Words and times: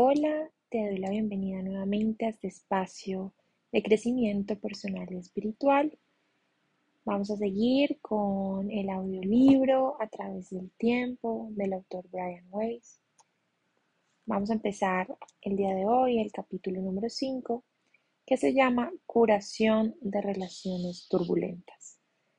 Hola, 0.00 0.48
te 0.68 0.78
doy 0.86 0.98
la 0.98 1.10
bienvenida 1.10 1.60
nuevamente 1.60 2.24
a 2.24 2.28
este 2.28 2.46
espacio 2.46 3.34
de 3.72 3.82
crecimiento 3.82 4.56
personal 4.56 5.12
y 5.12 5.16
espiritual. 5.16 5.98
Vamos 7.04 7.32
a 7.32 7.36
seguir 7.36 7.98
con 8.00 8.70
el 8.70 8.90
audiolibro 8.90 10.00
a 10.00 10.06
través 10.06 10.50
del 10.50 10.70
tiempo 10.78 11.48
del 11.50 11.72
autor 11.72 12.08
Brian 12.12 12.46
Weiss. 12.48 13.00
Vamos 14.24 14.50
a 14.50 14.52
empezar 14.52 15.18
el 15.42 15.56
día 15.56 15.74
de 15.74 15.84
hoy 15.84 16.20
el 16.20 16.30
capítulo 16.30 16.80
número 16.80 17.08
5 17.08 17.64
que 18.24 18.36
se 18.36 18.54
llama 18.54 18.92
Curación 19.04 19.96
de 20.00 20.20
Relaciones 20.20 21.08
Turbulentas. 21.10 21.98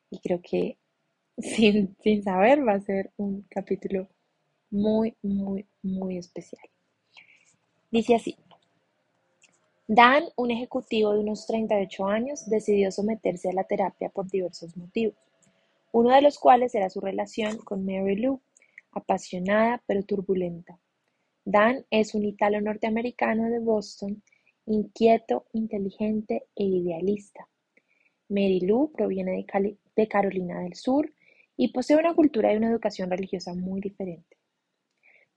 Y 0.10 0.21
creo 0.21 0.39
que 0.41 0.78
sin, 1.38 1.98
sin 2.00 2.23
saber 2.23 2.66
va 2.66 2.76
a 2.76 2.80
ser 2.80 3.12
un 3.18 3.41
capítulo 3.50 4.07
muy, 4.71 5.18
muy, 5.21 5.68
muy 5.82 6.18
especial. 6.18 6.70
Dice 7.92 8.16
así. 8.16 8.36
Dan, 9.88 10.25
un 10.36 10.52
ejecutivo 10.52 11.14
de 11.14 11.20
unos 11.20 11.47
38 11.47 12.06
años, 12.06 12.47
decidió 12.47 12.92
someterse 12.92 13.50
a 13.50 13.54
la 13.54 13.64
terapia 13.64 14.10
por 14.10 14.30
diversos 14.30 14.78
motivos, 14.78 15.16
uno 15.92 16.11
de 16.14 16.21
los 16.21 16.38
cuales 16.38 16.75
era 16.75 16.92
su 16.92 17.02
relación 17.02 17.57
con 17.57 17.86
Mary 17.86 18.16
Lou, 18.16 18.39
apasionada 18.92 19.82
pero 19.88 20.04
turbulenta. 20.04 20.78
Dan 21.44 21.86
es 21.89 22.14
un 22.14 22.25
italo 22.25 22.61
norteamericano 22.61 23.50
de 23.50 23.60
Boston, 23.60 24.21
inquieto, 24.68 25.46
inteligente 25.54 26.46
e 26.56 26.64
idealista. 26.64 27.47
Mary 28.28 28.60
Lou 28.60 28.92
proviene 28.92 29.44
de, 29.96 30.08
Carolina 30.08 30.60
del 30.60 30.75
Sur 30.75 31.11
y 31.58 31.74
posee 31.74 31.97
una 31.97 32.14
cultura 32.14 32.53
y 32.53 32.58
una 32.58 32.69
educación 32.69 33.09
religiosa 33.09 33.56
muy 33.56 33.81
diferente. 33.81 34.38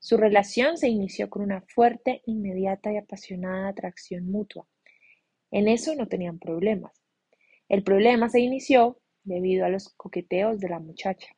Su 0.04 0.16
relación 0.16 0.78
se 0.78 0.88
inició 0.88 1.30
con 1.30 1.42
una 1.42 1.60
fuerte, 1.60 2.22
inmediata 2.26 2.92
y 2.92 2.96
apasionada 2.96 3.68
atracción 3.68 4.26
mutua. 4.26 4.66
En 5.52 5.68
eso 5.68 5.94
no 5.94 6.08
tenían 6.08 6.40
problemas. 6.40 6.90
El 7.68 7.84
problema 7.84 8.28
se 8.28 8.40
inició 8.40 8.98
debido 9.22 9.64
a 9.64 9.68
los 9.68 9.90
coqueteos 9.90 10.58
de 10.58 10.70
la 10.70 10.80
muchacha. 10.80 11.28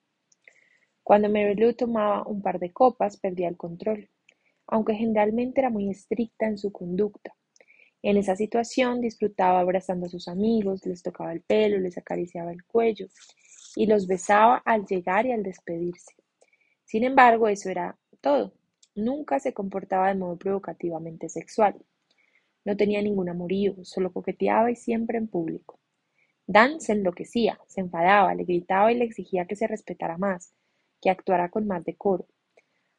Cuando 1.03 1.28
Mary 1.28 1.75
tomaba 1.75 2.27
un 2.27 2.41
par 2.41 2.58
de 2.58 2.72
copas, 2.72 3.19
perdía 3.19 3.48
el 3.48 3.58
control, 3.58 4.08
aunque 4.66 4.94
generalmente 4.94 5.60
era 5.60 5.69
muy 5.69 5.91
estricta 5.91 6.47
en 6.47 6.56
su 6.56 6.72
conducta. 6.72 7.36
En 8.00 8.16
esa 8.16 8.34
situación 8.34 9.03
disfrutaba 9.03 9.60
abrazando 9.60 10.06
a 10.06 10.08
sus 10.08 10.27
amigos, 10.27 10.86
les 10.86 11.03
tocaba 11.03 11.34
el 11.34 11.42
pelo, 11.42 11.78
les 11.81 11.98
acariciaba 11.98 12.50
el 12.50 12.64
cuello 12.64 13.08
y 13.77 13.84
los 13.84 14.06
besaba 14.06 14.62
al 14.64 14.86
llegar 14.86 15.27
y 15.27 15.33
al 15.33 15.42
despedirse. 15.42 16.14
Sin 16.86 17.05
embargo, 17.05 17.47
eso 17.48 17.69
era 17.69 17.98
todo. 18.25 18.55
Nunca 18.95 19.41
se 19.41 19.53
comportaba 19.53 20.09
de 20.09 20.14
modo 20.14 20.37
provocativamente 20.37 21.28
sexual. 21.28 21.75
No 22.64 22.77
tenía 22.77 23.03
ningún 23.03 23.28
amorío, 23.28 23.84
solo 23.84 24.12
coqueteaba 24.12 24.70
y 24.70 24.77
siempre 24.77 25.19
en 25.19 25.28
público. 25.28 25.81
Dan 26.47 26.81
se 26.81 26.92
enloquecía, 26.92 27.59
se 27.67 27.81
enfadaba, 27.81 28.34
le 28.34 28.45
gritaba 28.45 28.92
y 28.92 28.97
le 28.97 29.05
exigía 29.05 29.47
que 29.47 29.56
se 29.56 29.67
respetara 29.67 30.19
más, 30.19 30.53
que 31.00 31.11
actuara 31.11 31.48
con 31.48 31.67
más 31.67 31.84
decoro. 31.84 32.27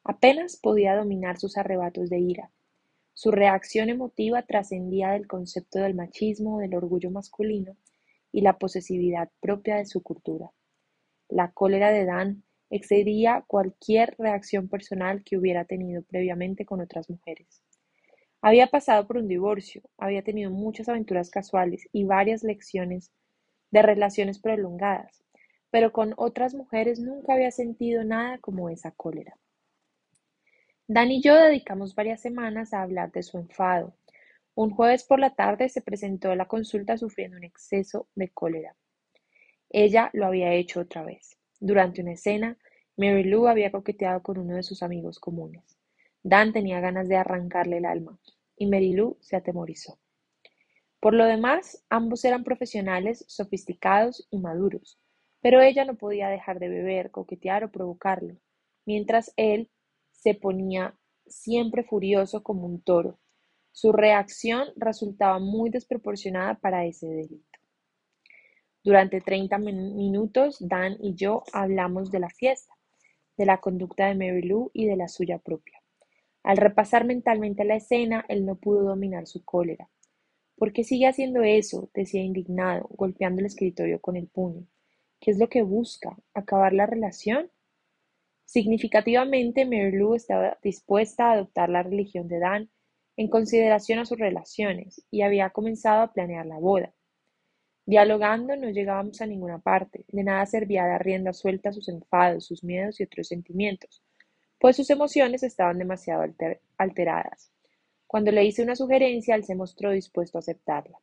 Apenas 0.04 0.56
podía 0.56 0.94
dominar 0.94 1.38
sus 1.38 1.56
arrebatos 1.56 2.10
de 2.10 2.18
ira. 2.18 2.50
Su 3.14 3.30
reacción 3.30 3.88
emotiva 3.88 4.42
trascendía 4.42 5.10
del 5.10 5.26
concepto 5.26 5.78
del 5.78 5.94
machismo, 5.94 6.58
del 6.58 6.74
orgullo 6.74 7.10
masculino 7.10 7.76
y 8.30 8.42
la 8.42 8.58
posesividad 8.58 9.30
propia 9.40 9.76
de 9.76 9.86
su 9.86 10.02
cultura. 10.02 10.50
La 11.28 11.52
cólera 11.52 11.90
de 11.90 12.04
Dan 12.04 12.44
excedía 12.70 13.44
cualquier 13.46 14.14
reacción 14.18 14.68
personal 14.68 15.22
que 15.24 15.36
hubiera 15.36 15.64
tenido 15.64 16.02
previamente 16.02 16.64
con 16.64 16.80
otras 16.80 17.08
mujeres. 17.08 17.62
Había 18.42 18.66
pasado 18.68 19.06
por 19.06 19.16
un 19.16 19.28
divorcio, 19.28 19.82
había 19.98 20.22
tenido 20.22 20.50
muchas 20.50 20.88
aventuras 20.88 21.30
casuales 21.30 21.88
y 21.92 22.04
varias 22.04 22.42
lecciones 22.42 23.10
de 23.70 23.82
relaciones 23.82 24.38
prolongadas, 24.38 25.24
pero 25.70 25.92
con 25.92 26.14
otras 26.16 26.54
mujeres 26.54 27.00
nunca 27.00 27.34
había 27.34 27.50
sentido 27.50 28.04
nada 28.04 28.38
como 28.38 28.70
esa 28.70 28.92
cólera. 28.92 29.36
Dan 30.88 31.10
y 31.10 31.20
yo 31.20 31.34
dedicamos 31.34 31.94
varias 31.96 32.20
semanas 32.20 32.72
a 32.72 32.82
hablar 32.82 33.10
de 33.10 33.24
su 33.24 33.38
enfado. 33.38 33.96
Un 34.54 34.70
jueves 34.70 35.04
por 35.04 35.18
la 35.18 35.34
tarde 35.34 35.68
se 35.68 35.82
presentó 35.82 36.30
a 36.30 36.36
la 36.36 36.46
consulta 36.46 36.96
sufriendo 36.96 37.36
un 37.36 37.44
exceso 37.44 38.08
de 38.14 38.28
cólera. 38.28 38.76
Ella 39.68 40.10
lo 40.12 40.26
había 40.26 40.52
hecho 40.52 40.80
otra 40.80 41.02
vez. 41.02 41.35
Durante 41.60 42.02
una 42.02 42.12
escena, 42.12 42.58
Mary 42.96 43.24
Lou 43.24 43.46
había 43.46 43.72
coqueteado 43.72 44.22
con 44.22 44.38
uno 44.38 44.56
de 44.56 44.62
sus 44.62 44.82
amigos 44.82 45.18
comunes. 45.18 45.78
Dan 46.22 46.52
tenía 46.52 46.80
ganas 46.80 47.08
de 47.08 47.16
arrancarle 47.16 47.78
el 47.78 47.84
alma, 47.84 48.18
y 48.56 48.66
Mary 48.66 48.92
Lou 48.92 49.16
se 49.20 49.36
atemorizó. 49.36 49.98
Por 51.00 51.14
lo 51.14 51.24
demás, 51.24 51.84
ambos 51.88 52.24
eran 52.24 52.42
profesionales, 52.42 53.24
sofisticados 53.28 54.26
y 54.30 54.38
maduros, 54.38 54.98
pero 55.40 55.60
ella 55.60 55.84
no 55.84 55.96
podía 55.96 56.28
dejar 56.28 56.58
de 56.58 56.68
beber, 56.68 57.10
coquetear 57.10 57.64
o 57.64 57.70
provocarlo, 57.70 58.36
mientras 58.84 59.32
él 59.36 59.70
se 60.10 60.34
ponía 60.34 60.98
siempre 61.26 61.84
furioso 61.84 62.42
como 62.42 62.66
un 62.66 62.82
toro. 62.82 63.18
Su 63.72 63.92
reacción 63.92 64.68
resultaba 64.76 65.38
muy 65.38 65.70
desproporcionada 65.70 66.54
para 66.54 66.86
ese 66.86 67.06
delito. 67.06 67.55
Durante 68.86 69.20
treinta 69.20 69.58
minutos, 69.58 70.58
Dan 70.60 70.96
y 71.00 71.16
yo 71.16 71.42
hablamos 71.52 72.12
de 72.12 72.20
la 72.20 72.30
fiesta, 72.30 72.72
de 73.36 73.44
la 73.44 73.58
conducta 73.58 74.06
de 74.06 74.14
Mary 74.14 74.42
Lou 74.42 74.70
y 74.72 74.86
de 74.86 74.94
la 74.94 75.08
suya 75.08 75.38
propia. 75.38 75.82
Al 76.44 76.56
repasar 76.56 77.04
mentalmente 77.04 77.64
la 77.64 77.74
escena, 77.74 78.24
él 78.28 78.46
no 78.46 78.54
pudo 78.54 78.84
dominar 78.84 79.26
su 79.26 79.44
cólera. 79.44 79.90
¿Por 80.54 80.72
qué 80.72 80.84
sigue 80.84 81.08
haciendo 81.08 81.42
eso? 81.42 81.90
decía 81.94 82.22
indignado, 82.22 82.86
golpeando 82.90 83.40
el 83.40 83.46
escritorio 83.46 84.00
con 84.00 84.14
el 84.14 84.28
puño. 84.28 84.68
¿Qué 85.18 85.32
es 85.32 85.38
lo 85.38 85.48
que 85.48 85.62
busca? 85.62 86.16
¿Acabar 86.32 86.72
la 86.72 86.86
relación? 86.86 87.50
Significativamente, 88.44 89.64
Mary 89.64 89.98
Lou 89.98 90.14
estaba 90.14 90.58
dispuesta 90.62 91.30
a 91.30 91.32
adoptar 91.32 91.70
la 91.70 91.82
religión 91.82 92.28
de 92.28 92.38
Dan 92.38 92.70
en 93.16 93.30
consideración 93.30 93.98
a 93.98 94.06
sus 94.06 94.16
relaciones 94.16 95.04
y 95.10 95.22
había 95.22 95.50
comenzado 95.50 96.02
a 96.02 96.12
planear 96.12 96.46
la 96.46 96.60
boda. 96.60 96.94
Dialogando 97.86 98.56
no 98.56 98.68
llegábamos 98.68 99.20
a 99.20 99.26
ninguna 99.26 99.60
parte, 99.60 100.04
de 100.08 100.24
nada 100.24 100.44
servía 100.44 100.86
dar 100.86 101.04
rienda 101.04 101.32
suelta 101.32 101.68
a 101.68 101.72
sus 101.72 101.88
enfados, 101.88 102.44
sus 102.44 102.64
miedos 102.64 102.98
y 102.98 103.04
otros 103.04 103.28
sentimientos, 103.28 104.02
pues 104.58 104.74
sus 104.74 104.90
emociones 104.90 105.44
estaban 105.44 105.78
demasiado 105.78 106.24
alteradas. 106.76 107.52
Cuando 108.08 108.32
le 108.32 108.44
hice 108.44 108.64
una 108.64 108.74
sugerencia, 108.74 109.36
él 109.36 109.44
se 109.44 109.54
mostró 109.54 109.92
dispuesto 109.92 110.36
a 110.36 110.40
aceptarla. 110.40 110.98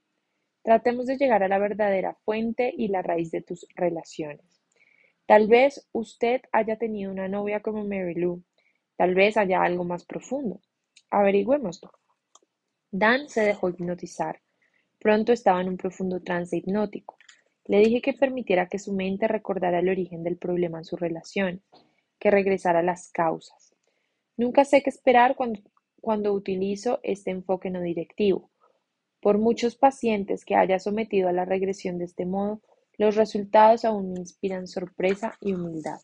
Tratemos 0.62 1.06
de 1.06 1.18
llegar 1.18 1.42
a 1.42 1.48
la 1.48 1.58
verdadera 1.58 2.16
fuente 2.26 2.74
y 2.78 2.90
la 2.90 3.02
raíz 3.02 3.32
de 3.32 3.42
tus 3.42 3.66
relaciones. 3.76 4.62
Tal 5.26 5.48
vez 5.48 5.88
usted 5.94 6.42
haya 6.52 6.78
tenido 6.78 7.12
una 7.12 7.30
novia 7.30 7.62
como 7.62 7.86
Mary 7.86 8.16
Lou. 8.16 8.44
Tal 8.98 9.16
vez 9.16 9.38
haya 9.38 9.64
algo 9.64 9.86
más 9.86 10.06
profundo. 10.06 10.60
Averigüémoslo. 11.10 11.92
Dan 12.92 13.30
se 13.30 13.42
dejó 13.42 13.70
hipnotizar. 13.70 14.43
Pronto 15.03 15.34
estaba 15.34 15.59
en 15.59 15.68
un 15.68 15.75
profundo 15.75 16.22
trance 16.22 16.56
hipnótico. 16.56 17.18
Le 17.66 17.80
dije 17.80 18.02
que 18.02 18.14
permitiera 18.14 18.69
que 18.69 18.80
su 18.80 18.94
mente 18.94 19.28
recordara 19.28 19.80
el 19.80 19.90
origen 19.90 20.24
del 20.24 20.38
problema 20.38 20.78
en 20.78 20.86
su 20.86 20.96
relación, 20.96 21.62
que 22.19 22.31
regresara 22.31 22.80
a 22.80 22.84
las 22.84 23.09
causas. 23.09 23.75
Nunca 24.38 24.64
sé 24.64 24.81
qué 24.81 24.90
esperar 24.90 25.36
cuando, 25.36 25.59
cuando 26.00 26.31
utilizo 26.31 27.02
este 27.03 27.31
enfoque 27.31 27.69
no 27.69 27.81
directivo. 27.81 28.50
Por 29.19 29.40
muchos 29.40 29.75
pacientes 29.75 30.46
que 30.46 30.56
haya 30.56 30.80
sometido 30.80 31.28
a 31.28 31.34
la 31.34 31.44
regresión 31.44 31.97
de 31.97 32.06
este 32.06 32.25
modo, 32.25 32.62
los 32.97 33.18
resultados 33.18 33.84
aún 33.84 34.14
me 34.14 34.22
inspiran 34.22 34.68
sorpresa 34.68 35.38
y 35.41 35.52
humildad. 35.52 36.00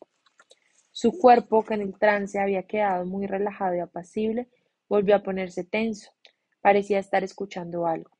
Su 0.91 1.17
cuerpo, 1.17 1.63
que 1.63 1.75
en 1.75 1.81
el 1.83 1.97
trance 1.97 2.37
había 2.37 2.63
quedado 2.63 3.05
muy 3.05 3.27
relajado 3.27 3.77
y 3.77 3.79
apacible, 3.79 4.49
volvió 4.89 5.15
a 5.15 5.23
ponerse 5.23 5.63
tenso. 5.63 6.11
Parecía 6.59 6.99
estar 6.99 7.23
escuchando 7.23 7.87
algo. 7.87 8.18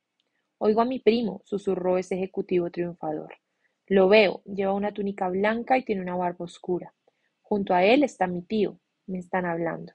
Oigo 0.62 0.82
a 0.82 0.86
mi 0.86 1.00
primo, 1.00 1.42
susurró 1.46 1.98
ese 1.98 2.16
ejecutivo 2.16 2.70
triunfador. 2.70 3.34
Lo 3.88 4.10
veo, 4.10 4.42
lleva 4.44 4.74
una 4.74 4.94
túnica 4.94 5.30
blanca 5.30 5.78
y 5.78 5.86
tiene 5.86 6.02
una 6.02 6.18
barba 6.18 6.44
oscura. 6.44 6.94
Junto 7.42 7.74
a 7.74 7.86
él 7.86 8.04
está 8.04 8.28
mi 8.28 8.42
tío. 8.42 8.78
Me 9.08 9.20
están 9.20 9.46
hablando. 9.46 9.94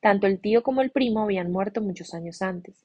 Tanto 0.00 0.26
el 0.26 0.40
tío 0.40 0.64
como 0.64 0.82
el 0.82 0.90
primo 0.90 1.22
habían 1.22 1.52
muerto 1.52 1.80
muchos 1.80 2.12
años 2.12 2.42
antes. 2.42 2.84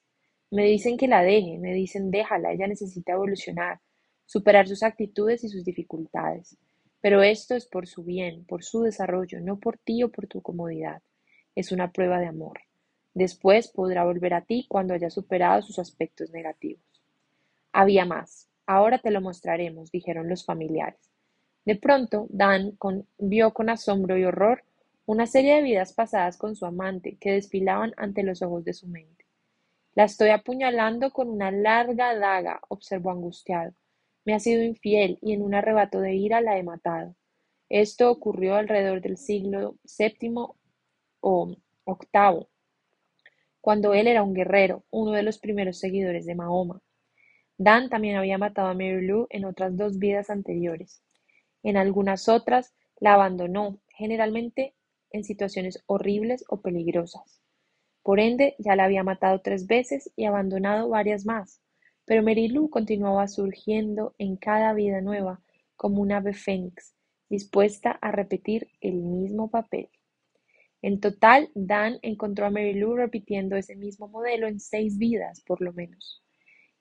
Me 0.52 0.66
dicen 0.66 0.96
que 0.96 1.08
la 1.08 1.24
deje, 1.24 1.58
me 1.58 1.74
dicen 1.74 2.12
déjala, 2.12 2.52
ella 2.52 2.68
necesita 2.68 3.14
evolucionar, 3.14 3.80
superar 4.24 4.68
sus 4.68 4.84
actitudes 4.84 5.42
y 5.42 5.48
sus 5.48 5.64
dificultades. 5.64 6.56
Pero 7.00 7.24
esto 7.24 7.56
es 7.56 7.66
por 7.66 7.88
su 7.88 8.04
bien, 8.04 8.44
por 8.44 8.62
su 8.62 8.82
desarrollo, 8.82 9.40
no 9.40 9.58
por 9.58 9.78
ti 9.78 10.04
o 10.04 10.10
por 10.12 10.28
tu 10.28 10.42
comodidad. 10.42 11.02
Es 11.56 11.72
una 11.72 11.90
prueba 11.90 12.20
de 12.20 12.26
amor. 12.26 12.60
Después 13.14 13.68
podrá 13.68 14.04
volver 14.04 14.34
a 14.34 14.42
ti 14.42 14.66
cuando 14.68 14.92
haya 14.92 15.08
superado 15.08 15.62
sus 15.62 15.78
aspectos 15.78 16.30
negativos. 16.30 16.82
Había 17.72 18.04
más. 18.04 18.48
Ahora 18.66 18.98
te 18.98 19.10
lo 19.10 19.20
mostraremos, 19.20 19.90
dijeron 19.90 20.28
los 20.28 20.44
familiares. 20.44 21.00
De 21.64 21.76
pronto, 21.76 22.26
Dan 22.28 22.76
vio 23.18 23.54
con 23.54 23.70
asombro 23.70 24.18
y 24.18 24.24
horror 24.24 24.64
una 25.06 25.26
serie 25.26 25.56
de 25.56 25.62
vidas 25.62 25.92
pasadas 25.92 26.36
con 26.36 26.56
su 26.56 26.66
amante 26.66 27.16
que 27.18 27.32
desfilaban 27.32 27.92
ante 27.96 28.22
los 28.22 28.42
ojos 28.42 28.64
de 28.64 28.72
su 28.72 28.88
mente. 28.88 29.24
La 29.94 30.04
estoy 30.04 30.30
apuñalando 30.30 31.12
con 31.12 31.28
una 31.28 31.50
larga 31.50 32.18
daga, 32.18 32.60
observó 32.68 33.10
angustiado. 33.10 33.72
Me 34.24 34.34
ha 34.34 34.40
sido 34.40 34.62
infiel 34.62 35.18
y 35.22 35.34
en 35.34 35.42
un 35.42 35.54
arrebato 35.54 36.00
de 36.00 36.14
ira 36.14 36.40
la 36.40 36.58
he 36.58 36.62
matado. 36.62 37.14
Esto 37.68 38.10
ocurrió 38.10 38.56
alrededor 38.56 39.00
del 39.00 39.18
siglo 39.18 39.76
VII 39.98 40.34
o 41.20 41.56
VIII, 41.86 42.46
cuando 43.64 43.94
él 43.94 44.08
era 44.08 44.22
un 44.22 44.34
guerrero, 44.34 44.84
uno 44.90 45.12
de 45.12 45.22
los 45.22 45.38
primeros 45.38 45.78
seguidores 45.78 46.26
de 46.26 46.34
Mahoma. 46.34 46.82
Dan 47.56 47.88
también 47.88 48.16
había 48.16 48.36
matado 48.36 48.68
a 48.68 48.74
Mary 48.74 49.06
Lou 49.06 49.26
en 49.30 49.46
otras 49.46 49.74
dos 49.74 49.98
vidas 49.98 50.28
anteriores. 50.28 51.02
En 51.62 51.78
algunas 51.78 52.28
otras 52.28 52.74
la 53.00 53.14
abandonó, 53.14 53.80
generalmente 53.88 54.74
en 55.12 55.24
situaciones 55.24 55.82
horribles 55.86 56.44
o 56.50 56.60
peligrosas. 56.60 57.40
Por 58.02 58.20
ende, 58.20 58.54
ya 58.58 58.76
la 58.76 58.84
había 58.84 59.02
matado 59.02 59.40
tres 59.40 59.66
veces 59.66 60.12
y 60.14 60.26
abandonado 60.26 60.90
varias 60.90 61.24
más, 61.24 61.62
pero 62.04 62.22
Lou 62.22 62.68
continuaba 62.68 63.26
surgiendo 63.28 64.14
en 64.18 64.36
cada 64.36 64.74
vida 64.74 65.00
nueva 65.00 65.40
como 65.74 66.02
un 66.02 66.12
ave 66.12 66.34
fénix, 66.34 66.94
dispuesta 67.30 67.92
a 67.92 68.10
repetir 68.12 68.68
el 68.82 68.96
mismo 68.96 69.48
papel. 69.48 69.88
En 70.86 71.00
total, 71.00 71.50
Dan 71.54 71.98
encontró 72.02 72.44
a 72.44 72.50
Lou 72.50 72.94
repitiendo 72.94 73.56
ese 73.56 73.74
mismo 73.74 74.06
modelo 74.06 74.46
en 74.46 74.60
seis 74.60 74.98
vidas, 74.98 75.40
por 75.40 75.62
lo 75.62 75.72
menos. 75.72 76.22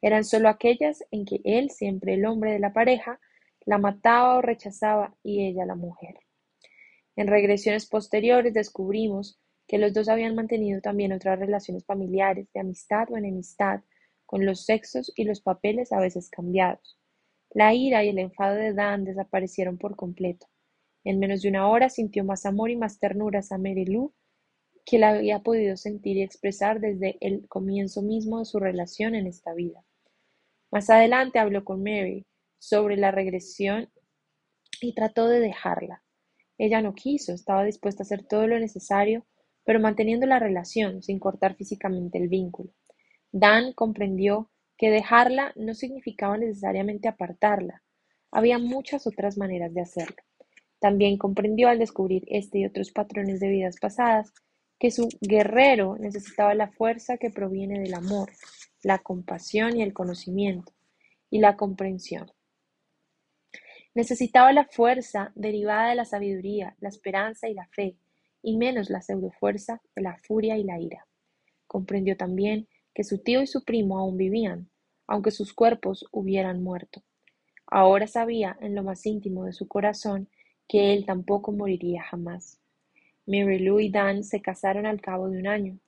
Eran 0.01 0.25
solo 0.25 0.49
aquellas 0.49 1.05
en 1.11 1.23
que 1.23 1.39
él, 1.45 1.69
siempre 1.69 2.15
el 2.15 2.25
hombre 2.25 2.51
de 2.51 2.59
la 2.59 2.73
pareja, 2.73 3.21
la 3.65 3.77
mataba 3.77 4.35
o 4.35 4.41
rechazaba 4.41 5.15
y 5.23 5.47
ella 5.47 5.65
la 5.65 5.75
mujer. 5.75 6.15
En 7.15 7.27
regresiones 7.27 7.87
posteriores 7.87 8.53
descubrimos 8.53 9.39
que 9.69 9.77
los 9.77 9.93
dos 9.93 10.09
habían 10.09 10.35
mantenido 10.35 10.81
también 10.81 11.13
otras 11.13 11.39
relaciones 11.39 11.85
familiares, 11.85 12.51
de 12.53 12.59
amistad 12.59 13.09
o 13.09 13.15
enemistad, 13.15 13.83
con 14.25 14.45
los 14.45 14.65
sexos 14.65 15.13
y 15.15 15.23
los 15.23 15.39
papeles 15.39 15.93
a 15.93 16.01
veces 16.01 16.29
cambiados. 16.29 16.99
La 17.51 17.73
ira 17.73 18.03
y 18.03 18.09
el 18.09 18.19
enfado 18.19 18.55
de 18.55 18.73
Dan 18.73 19.05
desaparecieron 19.05 19.77
por 19.77 19.95
completo. 19.95 20.47
En 21.03 21.19
menos 21.19 21.41
de 21.41 21.49
una 21.49 21.67
hora 21.67 21.89
sintió 21.89 22.23
más 22.23 22.45
amor 22.45 22.69
y 22.69 22.75
más 22.75 22.99
ternura 22.99 23.41
a 23.49 23.57
Mary 23.57 23.85
Lou 23.85 24.13
que 24.85 24.99
la 24.99 25.09
había 25.09 25.39
podido 25.39 25.77
sentir 25.77 26.17
y 26.17 26.23
expresar 26.23 26.79
desde 26.79 27.17
el 27.21 27.47
comienzo 27.47 28.01
mismo 28.01 28.39
de 28.39 28.45
su 28.45 28.59
relación 28.59 29.15
en 29.15 29.27
esta 29.27 29.53
vida. 29.53 29.83
Más 30.71 30.89
adelante 30.89 31.39
habló 31.39 31.63
con 31.63 31.83
Mary 31.83 32.25
sobre 32.59 32.97
la 32.97 33.11
regresión 33.11 33.89
y 34.81 34.93
trató 34.93 35.27
de 35.27 35.39
dejarla. 35.39 36.03
Ella 36.57 36.81
no 36.81 36.93
quiso, 36.93 37.33
estaba 37.33 37.63
dispuesta 37.63 38.03
a 38.03 38.05
hacer 38.05 38.23
todo 38.25 38.47
lo 38.47 38.59
necesario, 38.59 39.25
pero 39.63 39.79
manteniendo 39.79 40.25
la 40.25 40.39
relación, 40.39 41.01
sin 41.01 41.19
cortar 41.19 41.55
físicamente 41.55 42.17
el 42.17 42.27
vínculo. 42.27 42.71
Dan 43.31 43.73
comprendió 43.73 44.49
que 44.77 44.89
dejarla 44.89 45.53
no 45.55 45.73
significaba 45.73 46.37
necesariamente 46.37 47.07
apartarla. 47.07 47.83
Había 48.31 48.57
muchas 48.57 49.07
otras 49.07 49.37
maneras 49.37 49.73
de 49.73 49.81
hacerlo. 49.81 50.17
También 50.83 51.17
comprendió 51.17 51.69
al 51.69 51.79
descubrir 51.79 52.25
este 52.27 52.59
y 52.59 52.65
otros 52.65 52.91
patrones 52.91 53.39
de 53.39 53.47
vidas 53.47 53.77
pasadas 53.79 54.33
que 54.77 54.91
su 54.91 55.07
guerrero 55.21 55.95
necesitaba 55.97 56.53
la 56.55 56.67
fuerza 56.67 57.15
que 57.15 57.29
proviene 57.29 57.79
del 57.79 57.93
amor, 57.93 58.33
la 58.81 58.99
compasión 58.99 59.77
y 59.77 59.81
el 59.81 59.93
conocimiento, 59.93 60.73
y 61.29 61.39
la 61.39 61.55
comprensión. 61.55 62.29
Necesitaba 63.95 64.51
la 64.51 64.65
fuerza 64.65 65.31
derivada 65.35 65.87
de 65.87 65.95
la 65.95 66.03
sabiduría, 66.03 66.75
la 66.81 66.89
esperanza 66.89 67.47
y 67.47 67.53
la 67.53 67.67
fe, 67.67 67.95
y 68.41 68.57
menos 68.57 68.89
la 68.89 69.01
pseudofuerza 69.01 69.81
de 69.95 70.01
la 70.01 70.17
furia 70.17 70.57
y 70.57 70.65
la 70.65 70.81
ira. 70.81 71.07
Comprendió 71.65 72.17
también 72.17 72.67
que 72.93 73.05
su 73.05 73.19
tío 73.19 73.41
y 73.41 73.47
su 73.47 73.63
primo 73.63 73.99
aún 73.99 74.17
vivían, 74.17 74.69
aunque 75.07 75.31
sus 75.31 75.53
cuerpos 75.53 76.05
hubieran 76.11 76.61
muerto. 76.61 77.03
Ahora 77.67 78.05
sabía 78.05 78.57
en 78.59 78.75
lo 78.75 78.83
más 78.83 79.05
íntimo 79.05 79.45
de 79.45 79.53
su 79.53 79.69
corazón 79.69 80.27
que 80.67 80.93
él 80.93 81.05
tampoco 81.05 81.51
moriría 81.51 82.03
jamás. 82.03 82.59
Mary 83.25 83.59
Lou 83.59 83.79
y 83.79 83.89
Dan 83.89 84.23
se 84.23 84.41
casaron 84.41 84.85
al 84.85 85.01
cabo 85.01 85.29
de 85.29 85.39
un 85.39 85.47
año. 85.47 85.79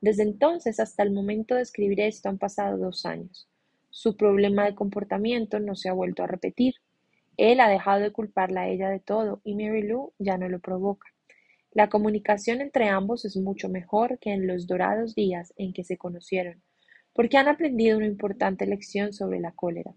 Desde 0.00 0.22
entonces 0.22 0.80
hasta 0.80 1.02
el 1.02 1.12
momento 1.12 1.54
de 1.54 1.62
escribir 1.62 2.00
esto 2.00 2.28
han 2.28 2.38
pasado 2.38 2.78
dos 2.78 3.06
años. 3.06 3.48
Su 3.90 4.16
problema 4.16 4.64
de 4.64 4.74
comportamiento 4.74 5.60
no 5.60 5.76
se 5.76 5.88
ha 5.88 5.92
vuelto 5.92 6.22
a 6.22 6.26
repetir. 6.26 6.74
Él 7.36 7.60
ha 7.60 7.68
dejado 7.68 8.00
de 8.00 8.12
culparla 8.12 8.62
a 8.62 8.68
ella 8.68 8.90
de 8.90 9.00
todo 9.00 9.40
y 9.44 9.54
Mary 9.54 9.82
Lou 9.82 10.12
ya 10.18 10.38
no 10.38 10.48
lo 10.48 10.60
provoca. 10.60 11.08
La 11.72 11.88
comunicación 11.88 12.60
entre 12.60 12.88
ambos 12.88 13.24
es 13.24 13.36
mucho 13.36 13.68
mejor 13.68 14.20
que 14.20 14.32
en 14.32 14.46
los 14.46 14.68
dorados 14.68 15.16
días 15.16 15.52
en 15.56 15.72
que 15.72 15.82
se 15.82 15.96
conocieron, 15.96 16.62
porque 17.12 17.36
han 17.36 17.48
aprendido 17.48 17.96
una 17.96 18.06
importante 18.06 18.64
lección 18.64 19.12
sobre 19.12 19.40
la 19.40 19.50
cólera. 19.50 19.92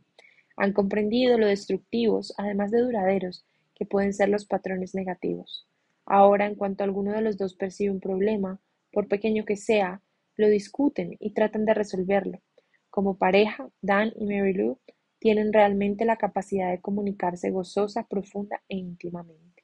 Han 0.56 0.74
comprendido 0.74 1.38
lo 1.38 1.45
destructivos, 1.45 2.33
además 2.38 2.72
de 2.72 2.81
duraderos, 2.81 3.45
que 3.77 3.85
pueden 3.85 4.13
ser 4.13 4.29
los 4.29 4.45
patrones 4.45 4.95
negativos. 4.95 5.68
Ahora, 6.06 6.47
en 6.47 6.56
cuanto 6.56 6.83
alguno 6.83 7.13
de 7.13 7.21
los 7.21 7.38
dos 7.38 7.53
percibe 7.53 7.91
un 7.91 8.00
problema, 8.00 8.59
por 8.91 9.07
pequeño 9.07 9.45
que 9.45 9.56
sea, 9.56 10.01
lo 10.35 10.47
discuten 10.47 11.15
y 11.19 11.33
tratan 11.33 11.65
de 11.65 11.75
resolverlo. 11.75 12.41
Como 12.89 13.18
pareja, 13.18 13.69
Dan 13.81 14.13
y 14.15 14.25
Mary 14.25 14.53
Lou 14.53 14.79
tienen 15.19 15.53
realmente 15.53 16.06
la 16.06 16.18
capacidad 16.18 16.71
de 16.71 16.81
comunicarse 16.81 17.51
gozosa, 17.51 18.07
profunda 18.07 18.63
e 18.68 18.77
íntimamente. 18.77 19.63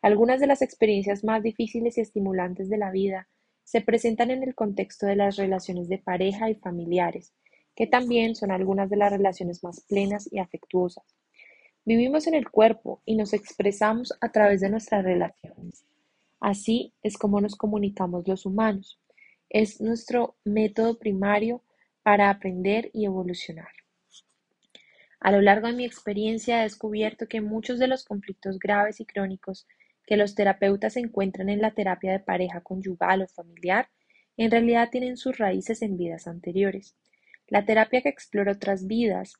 Algunas 0.00 0.40
de 0.40 0.48
las 0.48 0.62
experiencias 0.62 1.22
más 1.22 1.44
difíciles 1.44 1.98
y 1.98 2.00
estimulantes 2.00 2.68
de 2.68 2.78
la 2.78 2.90
vida 2.90 3.28
se 3.62 3.82
presentan 3.82 4.32
en 4.32 4.42
el 4.42 4.56
contexto 4.56 5.06
de 5.06 5.14
las 5.14 5.36
relaciones 5.36 5.88
de 5.88 5.98
pareja 5.98 6.50
y 6.50 6.56
familiares, 6.56 7.32
que 7.76 7.86
también 7.86 8.34
son 8.34 8.50
algunas 8.50 8.90
de 8.90 8.96
las 8.96 9.12
relaciones 9.12 9.62
más 9.62 9.84
plenas 9.88 10.28
y 10.32 10.40
afectuosas. 10.40 11.04
Vivimos 11.84 12.28
en 12.28 12.34
el 12.34 12.48
cuerpo 12.48 13.02
y 13.04 13.16
nos 13.16 13.32
expresamos 13.32 14.14
a 14.20 14.30
través 14.30 14.60
de 14.60 14.70
nuestras 14.70 15.04
relaciones. 15.04 15.84
Así 16.38 16.92
es 17.02 17.18
como 17.18 17.40
nos 17.40 17.56
comunicamos 17.56 18.26
los 18.28 18.46
humanos. 18.46 19.00
Es 19.50 19.80
nuestro 19.80 20.36
método 20.44 20.98
primario 20.98 21.62
para 22.02 22.30
aprender 22.30 22.90
y 22.92 23.04
evolucionar. 23.04 23.68
A 25.18 25.32
lo 25.32 25.40
largo 25.40 25.66
de 25.66 25.72
mi 25.72 25.84
experiencia 25.84 26.60
he 26.60 26.62
descubierto 26.62 27.26
que 27.28 27.40
muchos 27.40 27.78
de 27.78 27.86
los 27.86 28.04
conflictos 28.04 28.58
graves 28.58 29.00
y 29.00 29.04
crónicos 29.04 29.66
que 30.06 30.16
los 30.16 30.34
terapeutas 30.34 30.96
encuentran 30.96 31.48
en 31.48 31.60
la 31.60 31.74
terapia 31.74 32.12
de 32.12 32.18
pareja 32.20 32.60
conyugal 32.60 33.22
o 33.22 33.28
familiar 33.28 33.88
en 34.36 34.50
realidad 34.50 34.88
tienen 34.90 35.16
sus 35.16 35.38
raíces 35.38 35.82
en 35.82 35.96
vidas 35.96 36.26
anteriores. 36.26 36.96
La 37.48 37.64
terapia 37.64 38.02
que 38.02 38.08
explora 38.08 38.52
otras 38.52 38.86
vidas, 38.86 39.34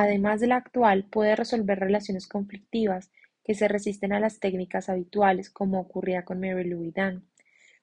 además 0.00 0.40
de 0.40 0.46
la 0.46 0.56
actual, 0.56 1.04
puede 1.04 1.34
resolver 1.34 1.80
relaciones 1.80 2.28
conflictivas 2.28 3.10
que 3.42 3.54
se 3.54 3.66
resisten 3.66 4.12
a 4.12 4.20
las 4.20 4.38
técnicas 4.38 4.88
habituales, 4.88 5.50
como 5.50 5.80
ocurría 5.80 6.24
con 6.24 6.38
Mary 6.38 6.68
Lou 6.68 6.92
Dan. 6.92 7.24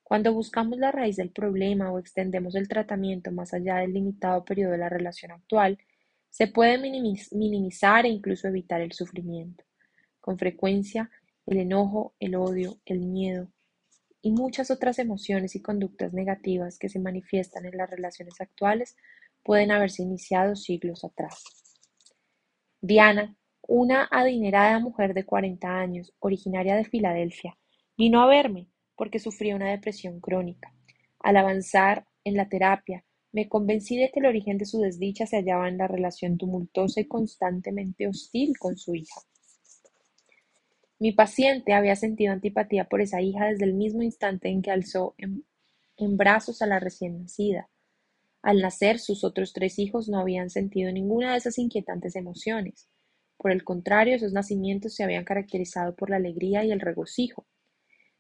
Cuando 0.02 0.32
buscamos 0.32 0.78
la 0.78 0.94
raíz 0.94 1.18
del 1.18 1.32
problema 1.32 1.92
o 1.92 2.00
extendemos 2.00 2.56
el 2.56 2.70
tratamiento 2.70 3.32
más 3.32 3.54
allá 3.54 3.78
del 3.78 3.94
limitado 3.94 4.46
periodo 4.46 4.72
de 4.72 4.78
la 4.78 4.88
relación 4.88 5.32
actual, 5.32 5.78
se 6.30 6.48
puede 6.48 6.78
minimizar 6.78 8.06
e 8.06 8.10
incluso 8.10 8.48
evitar 8.48 8.80
el 8.80 8.94
sufrimiento. 8.94 9.66
Con 10.22 10.38
frecuencia, 10.38 11.10
el 11.46 11.58
enojo, 11.58 12.14
el 12.20 12.36
odio, 12.36 12.78
el 12.86 13.00
miedo 13.00 13.50
y 14.22 14.32
muchas 14.32 14.72
otras 14.72 15.00
emociones 15.00 15.56
y 15.56 15.62
conductas 15.62 16.14
negativas 16.14 16.80
que 16.80 16.88
se 16.88 17.00
manifiestan 17.00 17.66
en 17.66 17.78
las 17.78 17.90
relaciones 17.90 18.40
actuales 18.40 18.96
pueden 19.44 19.72
haberse 19.72 20.02
iniciado 20.02 20.56
siglos 20.56 21.04
atrás. 21.04 21.65
Diana, 22.88 23.36
una 23.68 24.08
adinerada 24.12 24.80
mujer 24.80 25.16
de 25.16 25.26
40 25.26 25.68
años, 25.68 26.14
originaria 26.20 26.76
de 26.76 26.86
Filadelfia, 26.86 27.58
vino 27.98 28.22
a 28.22 28.28
verme 28.28 28.68
porque 28.96 29.18
sufría 29.18 29.56
una 29.56 29.72
depresión 29.72 30.20
crónica. 30.20 30.72
Al 31.20 31.38
avanzar 31.38 32.06
en 32.24 32.36
la 32.38 32.48
terapia, 32.48 33.04
me 33.32 33.50
convencí 33.50 33.98
de 33.98 34.12
que 34.12 34.20
el 34.20 34.28
origen 34.28 34.60
de 34.60 34.66
su 34.66 34.82
desdicha 34.82 35.26
se 35.26 35.38
hallaba 35.38 35.68
en 35.68 35.80
la 35.80 35.88
relación 35.88 36.38
tumultuosa 36.38 37.02
y 37.02 37.08
constantemente 37.08 38.08
hostil 38.08 38.56
con 38.60 38.78
su 38.78 38.94
hija. 38.94 39.20
Mi 41.00 41.12
paciente 41.12 41.74
había 41.74 41.96
sentido 41.96 42.34
antipatía 42.34 42.86
por 42.86 43.02
esa 43.02 43.20
hija 43.20 43.48
desde 43.48 43.66
el 43.66 43.74
mismo 43.74 44.04
instante 44.04 44.50
en 44.50 44.62
que 44.62 44.70
alzó 44.70 45.16
en, 45.18 45.44
en 45.98 46.18
brazos 46.18 46.62
a 46.62 46.68
la 46.68 46.80
recién 46.80 47.24
nacida. 47.24 47.68
Al 48.46 48.62
nacer, 48.62 49.00
sus 49.00 49.24
otros 49.24 49.54
tres 49.54 49.80
hijos 49.80 50.08
no 50.08 50.20
habían 50.20 50.52
sentido 50.52 50.92
ninguna 50.92 51.32
de 51.32 51.40
esas 51.40 51.58
inquietantes 51.58 52.16
emociones. 52.16 52.88
Por 53.38 53.50
el 53.50 53.64
contrario, 53.64 54.16
esos 54.16 54.34
nacimientos 54.34 54.94
se 54.94 55.04
habían 55.04 55.26
caracterizado 55.26 55.96
por 55.96 56.12
la 56.12 56.18
alegría 56.18 56.64
y 56.64 56.72
el 56.72 56.80
regocijo. 56.80 57.48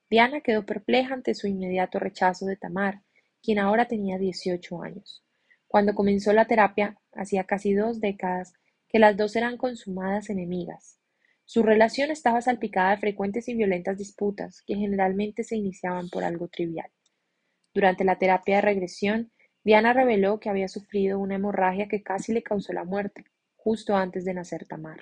Diana 0.10 0.41
quedó 0.41 0.65
perpleja 0.65 1.13
ante 1.13 1.36
su 1.36 1.46
inmediato 1.46 2.00
rechazo 2.00 2.48
de 2.48 2.55
Tamar, 2.55 3.03
quien 3.44 3.60
ahora 3.60 3.88
tenía 3.88 4.17
18 4.17 4.82
años. 4.82 5.24
Cuando 5.67 5.94
comenzó 5.94 6.34
la 6.34 6.48
terapia, 6.48 6.98
hacía 7.13 7.44
casi 7.44 7.75
dos 7.75 8.01
décadas 8.01 8.53
que 8.89 8.98
las 8.98 9.15
dos 9.15 9.36
eran 9.36 9.58
consumadas 9.58 10.32
enemigas. 10.32 10.98
Su 11.44 11.62
relación 11.62 12.10
estaba 12.10 12.41
salpicada 12.41 12.96
de 12.96 12.98
frecuentes 12.98 13.48
y 13.48 13.53
violentas 13.53 14.00
disputas 14.00 14.63
que 14.65 14.74
generalmente 14.74 15.44
se 15.44 15.55
iniciaban 15.55 16.10
por 16.10 16.24
algo 16.24 16.48
trivial. 16.48 16.89
Durante 17.75 18.03
la 18.03 18.17
terapia 18.17 18.55
de 18.55 18.62
regresión, 18.63 19.32
Diana 19.66 19.92
reveló 19.92 20.40
que 20.40 20.50
había 20.50 20.70
sufrido 20.70 21.20
una 21.20 21.36
hemorragia 21.36 21.90
que 21.90 22.02
casi 22.02 22.32
le 22.32 22.44
causó 22.44 22.72
la 22.72 22.86
muerte, 22.86 23.26
justo 23.58 23.98
antes 23.98 24.24
de 24.24 24.34
nacer 24.34 24.66
Tamar. 24.66 25.02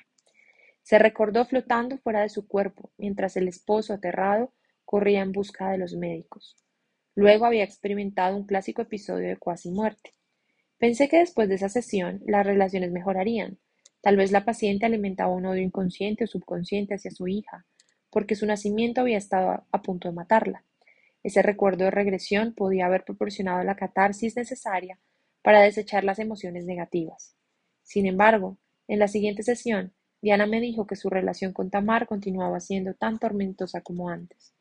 Se 0.81 0.97
recordó 0.97 1.45
flotando 1.45 1.99
fuera 1.99 2.21
de 2.21 2.29
su 2.29 2.47
cuerpo, 2.47 2.89
mientras 2.97 3.37
el 3.37 3.47
esposo, 3.47 3.93
aterrado, 3.93 4.51
corría 4.83 5.21
en 5.21 5.31
busca 5.31 5.69
de 5.69 5.77
los 5.77 5.93
médicos. 5.93 6.57
Luego 7.13 7.45
había 7.45 7.63
experimentado 7.63 8.35
un 8.35 8.47
clásico 8.47 8.81
episodio 8.81 9.27
de 9.27 9.37
cuasi 9.37 9.69
muerte. 9.69 10.15
Pensé 10.79 11.07
que 11.07 11.19
después 11.19 11.47
de 11.47 11.55
esa 11.55 11.69
sesión 11.69 12.23
las 12.25 12.43
relaciones 12.43 12.91
mejorarían, 12.91 13.59
Tal 14.03 14.17
vez 14.17 14.33
la 14.33 14.43
paciente 14.43 14.85
alimentaba 14.85 15.33
un 15.33 15.45
odio 15.45 15.61
inconsciente 15.61 16.25
o 16.25 16.27
subconsciente 16.27 16.93
hacia 16.93 17.09
su 17.09 17.25
hija, 17.29 17.65
porque 18.09 18.35
su 18.35 18.45
nacimiento 18.45 18.99
había 18.99 19.17
estado 19.17 19.65
a 19.71 19.81
punto 19.81 20.09
de 20.09 20.13
matarla. 20.13 20.65
Ese 21.23 21.41
recuerdo 21.41 21.85
de 21.85 21.91
regresión 21.91 22.53
podía 22.53 22.85
haber 22.85 23.03
proporcionado 23.03 23.63
la 23.63 23.75
catarsis 23.75 24.35
necesaria 24.35 24.99
para 25.41 25.61
desechar 25.61 26.03
las 26.03 26.19
emociones 26.19 26.65
negativas. 26.65 27.35
Sin 27.81 28.05
embargo, 28.05 28.57
en 28.87 28.99
la 28.99 29.07
siguiente 29.07 29.43
sesión, 29.43 29.93
Diana 30.21 30.45
me 30.45 30.61
dijo 30.61 30.85
que 30.85 30.95
su 30.95 31.09
relación 31.09 31.53
con 31.53 31.69
Tamar 31.69 32.07
continuaba 32.07 32.59
siendo 32.59 32.93
tan 32.93 33.19
tormentosa 33.19 33.81
como 33.81 34.09
antes. 34.09 34.53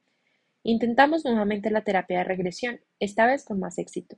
Intentamos 0.63 1.25
nuevamente 1.25 1.71
la 1.71 1.83
terapia 1.83 2.19
de 2.19 2.25
regresión, 2.25 2.81
esta 3.01 3.27
vez 3.27 3.45
con 3.45 3.61
más 3.61 3.79
éxito. 3.79 4.17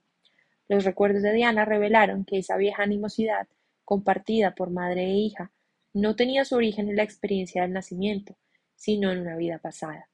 Los 0.69 0.85
recuerdos 0.85 1.23
de 1.23 1.33
Diana 1.33 1.65
revelaron 1.65 2.25
que 2.25 2.39
esa 2.39 2.57
vieja 2.57 2.83
animosidad 2.83 3.49
compartida 3.85 4.55
por 4.55 4.71
madre 4.71 5.05
e 5.05 5.15
hija, 5.15 5.53
no 5.93 6.17
tenía 6.17 6.45
su 6.45 6.57
origen 6.57 6.89
en 6.89 6.97
la 6.97 7.03
experiencia 7.03 7.63
del 7.63 7.73
nacimiento, 7.73 8.37
sino 8.75 9.13
en 9.13 9.21
una 9.21 9.37
vida 9.37 9.59
pasada. 9.59 10.09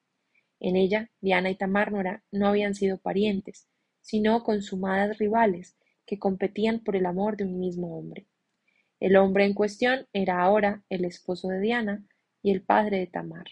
En 0.60 0.76
ella, 0.76 1.10
Diana 1.20 1.50
y 1.50 1.56
Tamar 1.56 1.90
no 2.30 2.46
habían 2.46 2.74
sido 2.74 2.98
parientes, 2.98 3.66
sino 4.00 4.44
consumadas 4.44 5.18
rivales 5.18 5.76
que 6.06 6.18
competían 6.18 6.80
por 6.80 6.96
el 6.96 7.06
amor 7.06 7.36
de 7.36 7.44
un 7.44 7.58
mismo 7.58 7.98
hombre. 7.98 8.26
El 9.00 9.16
hombre 9.16 9.46
en 9.46 9.54
cuestión 9.54 10.06
era 10.12 10.42
ahora 10.42 10.84
el 10.90 11.04
esposo 11.04 11.48
de 11.48 11.60
Diana 11.60 12.04
y 12.42 12.50
el 12.52 12.62
padre 12.62 12.98
de 12.98 13.06
Tamar. 13.06 13.46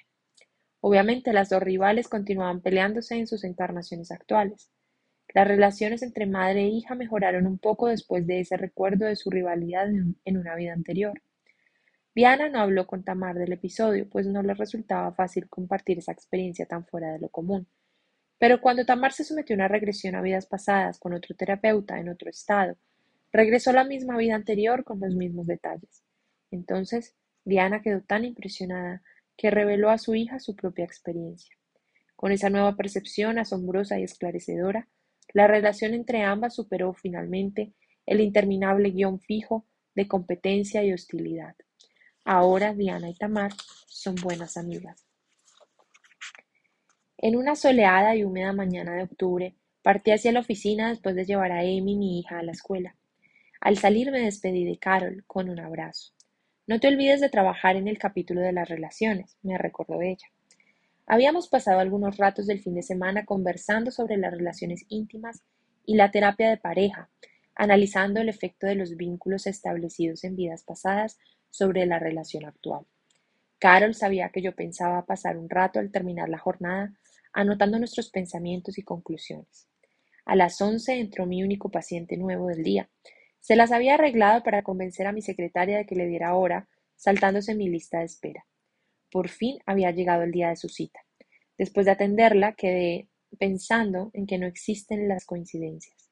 Obviamente 0.81 1.33
las 1.33 1.49
dos 1.49 1.63
rivales 1.63 2.09
continuaban 2.09 2.61
peleándose 2.61 3.17
en 3.17 3.27
sus 3.27 3.43
encarnaciones 3.45 4.13
actuales, 4.13 4.71
las 5.35 5.47
relaciones 5.47 6.03
entre 6.03 6.27
madre 6.27 6.63
e 6.63 6.69
hija 6.69 6.95
mejoraron 6.95 7.47
un 7.47 7.59
poco 7.59 7.89
después 7.89 8.27
de 8.27 8.41
ese 8.41 8.57
recuerdo 8.57 9.05
de 9.05 9.17
su 9.17 9.31
rivalidad 9.31 9.87
en 9.89 10.37
una 10.37 10.55
vida 10.55 10.73
anterior. 10.73 11.21
Diana 12.15 12.49
no 12.49 12.61
habló 12.61 12.87
con 12.87 13.05
Tamar 13.05 13.37
del 13.37 13.53
episodio, 13.53 14.09
pues 14.09 14.27
no 14.27 14.43
le 14.43 14.55
resultaba 14.55 15.13
fácil 15.13 15.49
compartir 15.49 15.99
esa 15.99 16.13
experiencia 16.13 16.67
tan 16.67 16.85
fuera 16.87 17.13
de 17.13 17.21
lo 17.21 17.29
común. 17.29 17.69
Pero 18.39 18.61
cuando 18.61 18.85
Tamar 18.85 19.13
se 19.13 19.25
sometió 19.25 19.55
a 19.55 19.59
una 19.59 19.69
regresión 19.69 20.15
a 20.15 20.23
vidas 20.23 20.47
pasadas 20.47 20.99
con 20.99 21.13
otro 21.13 21.35
terapeuta 21.37 21.99
en 21.99 22.09
otro 22.09 22.31
estado, 22.31 22.77
regresó 23.33 23.71
a 23.71 23.75
la 23.75 23.85
misma 23.85 24.17
vida 24.17 24.35
anterior 24.35 24.85
con 24.85 25.01
los 25.01 25.15
mismos 25.15 25.47
detalles. 25.47 26.03
Entonces, 26.51 27.15
Diana 27.45 27.83
quedó 27.83 28.01
tan 28.03 28.25
impresionada 28.25 29.03
que 29.37 29.51
reveló 29.51 29.91
a 29.91 29.99
su 29.99 30.15
hija 30.15 30.41
su 30.41 30.57
propia 30.57 30.85
experiencia. 30.85 31.57
Con 32.17 32.33
esa 32.33 32.51
nueva 32.51 32.75
percepción 32.75 33.39
asombrosa 33.39 33.99
y 33.99 34.03
esclarecedora, 34.03 34.89
la 35.33 35.47
relación 35.47 35.95
entre 35.95 36.23
ambas 36.23 36.55
superó 36.55 36.95
finalmente 36.95 37.75
el 38.07 38.21
interminable 38.21 38.91
guion 38.91 39.21
fijo 39.21 39.67
de 39.95 40.09
competencia 40.09 40.83
y 40.83 40.93
hostilidad. 40.93 41.55
Ahora 42.31 42.75
Diana 42.75 43.09
y 43.09 43.15
Tamar 43.15 43.53
son 43.87 44.15
buenas 44.17 44.59
amigas. 44.59 45.03
En 47.17 47.37
una 47.37 47.57
soleada 47.57 48.15
y 48.17 48.23
húmeda 48.23 48.53
mañana 48.53 48.93
de 48.93 49.05
octubre, 49.05 49.55
partí 49.81 50.11
hacia 50.11 50.33
la 50.33 50.41
oficina 50.41 50.91
después 50.91 51.17
de 51.17 51.25
llevar 51.25 51.53
a 51.53 51.61
Amy, 51.61 51.97
mi 51.97 52.21
hija, 52.21 52.39
a 52.39 52.43
la 52.43 52.53
escuela. 52.53 52.97
Al 53.63 53.79
salir 53.79 54.11
me 54.11 54.21
despedí 54.21 54.67
de 54.67 54.77
Carol 54.77 55.25
con 55.27 55.49
un 55.49 55.59
abrazo. 55.59 56.13
No 56.67 56.79
te 56.79 56.89
olvides 56.89 57.23
de 57.23 57.31
trabajar 57.31 57.77
en 57.77 57.89
el 57.89 57.97
capítulo 57.97 58.43
de 58.43 58.53
las 58.53 58.69
relaciones, 58.69 59.39
me 59.43 59.57
recordó 59.57 60.03
ella. 60.03 60.27
Habíamos 61.07 61.49
pasado 61.49 61.81
algunos 61.81 62.19
ratos 62.19 62.47
del 62.47 62.61
fin 62.61 62.75
de 62.75 62.83
semana 62.83 63.25
conversando 63.25 63.91
sobre 63.91 64.19
las 64.19 64.35
relaciones 64.35 64.85
íntimas 64.91 65.45
y 65.87 65.97
la 65.97 66.11
terapia 66.11 66.51
de 66.51 66.59
pareja, 66.59 67.09
analizando 67.55 68.21
el 68.21 68.29
efecto 68.29 68.67
de 68.67 68.75
los 68.75 68.99
vínculos 68.99 69.47
establecidos 69.47 70.25
en 70.25 70.37
vidas 70.37 70.63
pasadas 70.63 71.19
sobre 71.51 71.87
la 71.87 71.99
relación 71.99 72.45
actual. 72.45 72.87
Carol 73.59 73.95
sabía 73.95 74.29
que 74.31 74.43
yo 74.43 74.55
pensaba 74.55 75.05
pasar 75.05 75.37
un 75.37 75.51
rato 75.51 75.79
al 75.81 75.91
terminar 75.91 76.29
la 76.29 76.39
jornada 76.39 76.93
anotando 77.33 77.79
nuestros 77.79 78.11
pensamientos 78.11 78.79
y 78.79 78.83
conclusiones. 78.83 79.69
A 80.25 80.37
las 80.37 80.61
once 80.61 80.99
entró 80.99 81.27
mi 81.27 81.43
único 81.43 81.71
paciente 81.71 82.17
nuevo 82.17 82.49
del 82.49 82.63
día. 82.63 82.89
Se 83.41 83.57
las 83.57 83.73
había 83.73 83.95
arreglado 83.95 84.43
para 84.43 84.63
convencer 84.63 85.07
a 85.07 85.13
mi 85.13 85.23
secretaria 85.23 85.79
de 85.79 85.87
que 85.87 85.95
le 85.95 86.07
diera 86.07 86.35
hora, 86.35 86.69
saltándose 86.97 87.55
mi 87.55 87.69
lista 87.69 88.01
de 88.01 88.05
espera. 88.05 88.45
Por 89.11 89.29
fin 89.29 89.59
había 89.67 89.91
llegado 89.91 90.23
el 90.23 90.33
día 90.33 90.51
de 90.51 90.57
su 90.57 90.69
cita. 90.69 91.01
Después 91.57 91.87
de 91.87 91.93
atenderla, 91.93 92.53
quedé 92.53 93.09
pensando 93.39 94.11
en 94.13 94.27
que 94.27 94.39
no 94.39 94.47
existen 94.47 95.09
las 95.09 95.25
coincidencias. 95.25 96.11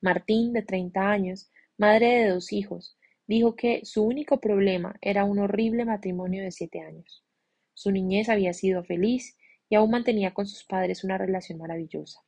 Martín, 0.00 0.52
de 0.52 0.62
treinta 0.62 1.10
años, 1.10 1.50
madre 1.78 2.06
de 2.06 2.28
dos 2.28 2.52
hijos, 2.52 2.96
dijo 3.32 3.56
que 3.56 3.80
su 3.84 4.02
único 4.04 4.40
problema 4.40 4.94
era 5.00 5.24
un 5.24 5.38
horrible 5.38 5.86
matrimonio 5.86 6.42
de 6.42 6.50
siete 6.50 6.80
años. 6.80 7.24
Su 7.72 7.90
niñez 7.90 8.28
había 8.28 8.52
sido 8.52 8.84
feliz 8.84 9.38
y 9.70 9.74
aún 9.74 9.90
mantenía 9.90 10.34
con 10.34 10.46
sus 10.46 10.64
padres 10.64 11.02
una 11.02 11.16
relación 11.16 11.58
maravillosa. 11.58 12.20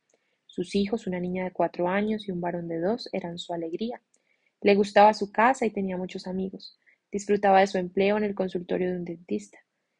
Sus 0.47 0.73
hijos, 0.73 1.05
una 1.05 1.19
niña 1.19 1.43
de 1.43 1.51
cuatro 1.51 1.89
años 1.89 2.27
y 2.27 2.31
un 2.31 2.41
varón 2.41 2.67
de 2.67 2.79
dos, 2.79 3.07
eran 3.13 3.37
su 3.37 3.53
alegría. 3.53 4.01
Le 4.61 4.73
gustaba 4.73 5.13
su 5.13 5.31
casa 5.31 5.67
y 5.67 5.69
tenía 5.69 5.95
muchos 5.95 6.25
amigos. 6.25 6.79
Disfrutaba 7.11 7.59
de 7.59 7.67
su 7.67 7.77
empleo 7.77 8.17
en 8.17 8.23
el 8.23 8.33
consultorio 8.33 8.89
de 8.89 8.97
un 8.97 9.05
dentista. 9.05 9.59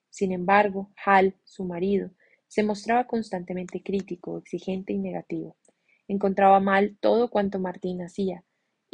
Sin 0.09 0.31
embargo, 0.31 0.89
Hal, 1.05 1.35
su 1.43 1.65
marido, 1.65 2.09
se 2.47 2.63
mostraba 2.63 3.05
constantemente 3.05 3.83
crítico, 3.83 4.39
exigente 4.39 4.91
y 4.91 4.97
negativo. 4.97 5.55
Encontraba 6.07 6.59
mal 6.59 6.97
todo 7.00 7.29
cuanto 7.29 7.59
Martín 7.59 8.01
hacía, 8.01 8.43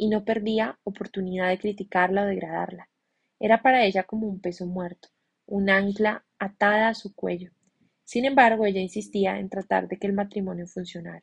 y 0.02 0.08
no 0.08 0.24
perdía 0.24 0.80
oportunidad 0.82 1.48
de 1.48 1.58
criticarla 1.58 2.24
o 2.24 2.26
degradarla. 2.26 2.88
Era 3.38 3.62
para 3.62 3.84
ella 3.84 4.02
como 4.02 4.26
un 4.26 4.40
peso 4.40 4.66
muerto, 4.66 5.10
un 5.46 5.70
ancla 5.70 6.24
atada 6.40 6.88
a 6.88 6.94
su 6.94 7.14
cuello. 7.14 7.52
Sin 8.02 8.24
embargo, 8.24 8.66
ella 8.66 8.80
insistía 8.80 9.38
en 9.38 9.48
tratar 9.48 9.86
de 9.86 9.98
que 10.00 10.08
el 10.08 10.12
matrimonio 10.12 10.66
funcionara. 10.66 11.22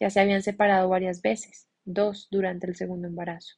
Ya 0.00 0.08
se 0.08 0.20
habían 0.20 0.42
separado 0.42 0.88
varias 0.88 1.20
veces, 1.20 1.68
dos 1.84 2.28
durante 2.30 2.66
el 2.66 2.74
segundo 2.74 3.06
embarazo. 3.06 3.56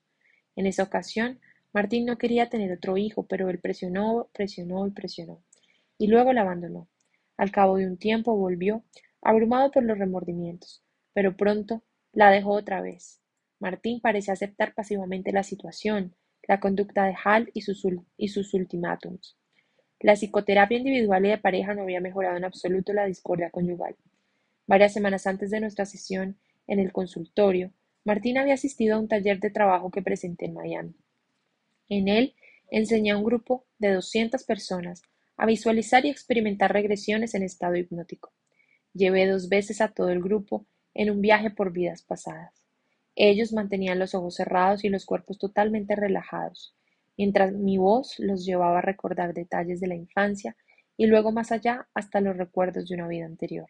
En 0.56 0.66
esa 0.66 0.82
ocasión, 0.82 1.38
Martín 1.72 2.04
no 2.04 2.18
quería 2.18 2.48
tener 2.48 2.72
otro 2.72 2.96
hijo, 2.96 3.28
pero 3.28 3.48
él 3.50 3.60
presionó, 3.60 4.28
presionó 4.32 4.88
y 4.88 4.90
presionó 4.90 5.44
y 5.98 6.08
luego 6.08 6.32
la 6.32 6.40
abandonó. 6.40 6.88
Al 7.36 7.52
cabo 7.52 7.76
de 7.76 7.86
un 7.86 7.96
tiempo 7.96 8.36
volvió, 8.36 8.82
abrumado 9.22 9.70
por 9.70 9.84
los 9.84 9.98
remordimientos, 9.98 10.82
pero 11.12 11.36
pronto 11.36 11.84
la 12.12 12.32
dejó 12.32 12.54
otra 12.54 12.80
vez. 12.80 13.20
Martín 13.60 14.00
parece 14.00 14.30
aceptar 14.30 14.74
pasivamente 14.74 15.32
la 15.32 15.42
situación, 15.42 16.14
la 16.46 16.60
conducta 16.60 17.04
de 17.04 17.14
Hal 17.24 17.50
y 17.54 17.62
sus, 17.62 17.86
y 18.16 18.28
sus 18.28 18.54
ultimátums. 18.54 19.36
La 20.00 20.14
psicoterapia 20.14 20.78
individual 20.78 21.26
y 21.26 21.30
de 21.30 21.38
pareja 21.38 21.74
no 21.74 21.82
había 21.82 22.00
mejorado 22.00 22.36
en 22.36 22.44
absoluto 22.44 22.92
la 22.92 23.06
discordia 23.06 23.50
conyugal. 23.50 23.96
Varias 24.66 24.92
semanas 24.92 25.26
antes 25.26 25.50
de 25.50 25.60
nuestra 25.60 25.86
sesión 25.86 26.38
en 26.66 26.78
el 26.78 26.92
consultorio, 26.92 27.72
Martín 28.04 28.38
había 28.38 28.54
asistido 28.54 28.94
a 28.94 28.98
un 28.98 29.08
taller 29.08 29.40
de 29.40 29.50
trabajo 29.50 29.90
que 29.90 30.02
presenté 30.02 30.46
en 30.46 30.54
Miami. 30.54 30.94
En 31.88 32.08
él 32.08 32.34
enseñé 32.70 33.10
a 33.10 33.16
un 33.16 33.24
grupo 33.24 33.66
de 33.78 33.92
doscientas 33.92 34.44
personas 34.44 35.02
a 35.36 35.46
visualizar 35.46 36.04
y 36.04 36.10
experimentar 36.10 36.72
regresiones 36.72 37.34
en 37.34 37.42
estado 37.42 37.76
hipnótico. 37.76 38.32
Llevé 38.92 39.26
dos 39.26 39.48
veces 39.48 39.80
a 39.80 39.88
todo 39.88 40.10
el 40.10 40.22
grupo 40.22 40.66
en 40.94 41.10
un 41.10 41.20
viaje 41.20 41.50
por 41.50 41.72
vidas 41.72 42.02
pasadas. 42.02 42.67
Ellos 43.20 43.52
mantenían 43.52 43.98
los 43.98 44.14
ojos 44.14 44.36
cerrados 44.36 44.84
y 44.84 44.88
los 44.90 45.04
cuerpos 45.04 45.38
totalmente 45.38 45.96
relajados, 45.96 46.76
mientras 47.16 47.52
mi 47.52 47.76
voz 47.76 48.14
los 48.20 48.46
llevaba 48.46 48.78
a 48.78 48.82
recordar 48.82 49.34
detalles 49.34 49.80
de 49.80 49.88
la 49.88 49.96
infancia 49.96 50.56
y 50.96 51.06
luego 51.06 51.32
más 51.32 51.50
allá 51.50 51.88
hasta 51.94 52.20
los 52.20 52.36
recuerdos 52.36 52.88
de 52.88 52.94
una 52.94 53.08
vida 53.08 53.26
anterior. 53.26 53.66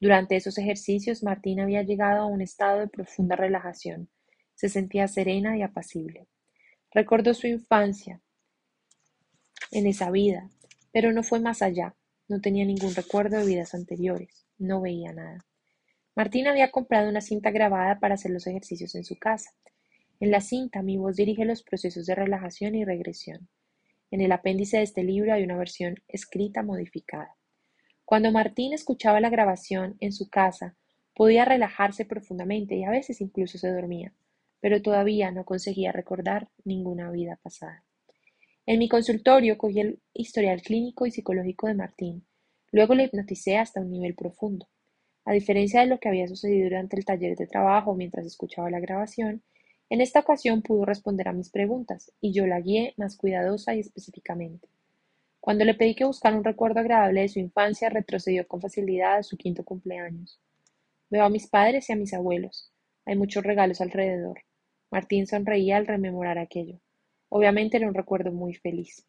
Durante 0.00 0.36
esos 0.36 0.56
ejercicios 0.56 1.22
Martín 1.22 1.60
había 1.60 1.82
llegado 1.82 2.22
a 2.22 2.26
un 2.26 2.40
estado 2.40 2.80
de 2.80 2.88
profunda 2.88 3.36
relajación. 3.36 4.08
Se 4.54 4.70
sentía 4.70 5.08
serena 5.08 5.58
y 5.58 5.62
apacible. 5.62 6.26
Recordó 6.90 7.34
su 7.34 7.46
infancia 7.46 8.22
en 9.72 9.86
esa 9.86 10.10
vida, 10.10 10.48
pero 10.90 11.12
no 11.12 11.22
fue 11.22 11.38
más 11.38 11.60
allá. 11.60 11.96
No 12.28 12.40
tenía 12.40 12.64
ningún 12.64 12.94
recuerdo 12.94 13.36
de 13.36 13.44
vidas 13.44 13.74
anteriores. 13.74 14.46
No 14.56 14.80
veía 14.80 15.12
nada. 15.12 15.44
Martín 16.16 16.46
había 16.46 16.70
comprado 16.70 17.08
una 17.08 17.20
cinta 17.20 17.50
grabada 17.50 17.98
para 17.98 18.14
hacer 18.14 18.30
los 18.30 18.46
ejercicios 18.46 18.94
en 18.94 19.04
su 19.04 19.18
casa. 19.18 19.50
En 20.20 20.30
la 20.30 20.40
cinta 20.40 20.80
mi 20.80 20.96
voz 20.96 21.16
dirige 21.16 21.44
los 21.44 21.64
procesos 21.64 22.06
de 22.06 22.14
relajación 22.14 22.76
y 22.76 22.84
regresión. 22.84 23.48
En 24.12 24.20
el 24.20 24.30
apéndice 24.30 24.76
de 24.76 24.84
este 24.84 25.02
libro 25.02 25.34
hay 25.34 25.42
una 25.42 25.56
versión 25.56 25.96
escrita 26.06 26.62
modificada. 26.62 27.34
Cuando 28.04 28.30
Martín 28.30 28.72
escuchaba 28.72 29.20
la 29.20 29.28
grabación 29.28 29.96
en 29.98 30.12
su 30.12 30.30
casa, 30.30 30.76
podía 31.16 31.44
relajarse 31.44 32.04
profundamente 32.04 32.76
y 32.76 32.84
a 32.84 32.90
veces 32.90 33.20
incluso 33.20 33.58
se 33.58 33.72
dormía, 33.72 34.12
pero 34.60 34.80
todavía 34.82 35.32
no 35.32 35.44
conseguía 35.44 35.90
recordar 35.90 36.48
ninguna 36.64 37.10
vida 37.10 37.40
pasada. 37.42 37.82
En 38.66 38.78
mi 38.78 38.88
consultorio 38.88 39.58
cogí 39.58 39.80
el 39.80 40.00
historial 40.12 40.62
clínico 40.62 41.06
y 41.06 41.10
psicológico 41.10 41.66
de 41.66 41.74
Martín. 41.74 42.26
Luego 42.70 42.94
le 42.94 43.04
hipnoticé 43.04 43.58
hasta 43.58 43.80
un 43.80 43.90
nivel 43.90 44.14
profundo. 44.14 44.68
A 45.26 45.32
diferencia 45.32 45.80
de 45.80 45.86
lo 45.86 45.98
que 45.98 46.08
había 46.08 46.28
sucedido 46.28 46.64
durante 46.64 46.96
el 46.96 47.04
taller 47.04 47.36
de 47.36 47.46
trabajo 47.46 47.94
mientras 47.94 48.26
escuchaba 48.26 48.70
la 48.70 48.80
grabación, 48.80 49.42
en 49.90 50.00
esta 50.00 50.20
ocasión 50.20 50.62
pudo 50.62 50.84
responder 50.84 51.28
a 51.28 51.32
mis 51.32 51.50
preguntas, 51.50 52.12
y 52.20 52.32
yo 52.32 52.46
la 52.46 52.60
guié 52.60 52.94
más 52.96 53.16
cuidadosa 53.16 53.74
y 53.74 53.80
específicamente. 53.80 54.68
Cuando 55.40 55.64
le 55.64 55.74
pedí 55.74 55.94
que 55.94 56.04
buscara 56.04 56.36
un 56.36 56.44
recuerdo 56.44 56.80
agradable 56.80 57.20
de 57.20 57.28
su 57.28 57.38
infancia, 57.38 57.90
retrocedió 57.90 58.46
con 58.48 58.60
facilidad 58.60 59.16
a 59.16 59.22
su 59.22 59.36
quinto 59.36 59.62
cumpleaños. 59.62 60.40
Veo 61.10 61.24
a 61.24 61.30
mis 61.30 61.46
padres 61.48 61.88
y 61.88 61.92
a 61.92 61.96
mis 61.96 62.14
abuelos. 62.14 62.72
Hay 63.04 63.16
muchos 63.16 63.44
regalos 63.44 63.80
alrededor. 63.80 64.40
Martín 64.90 65.26
sonreía 65.26 65.76
al 65.76 65.86
rememorar 65.86 66.38
aquello. 66.38 66.80
Obviamente 67.28 67.76
era 67.76 67.88
un 67.88 67.94
recuerdo 67.94 68.32
muy 68.32 68.54
feliz. 68.54 69.06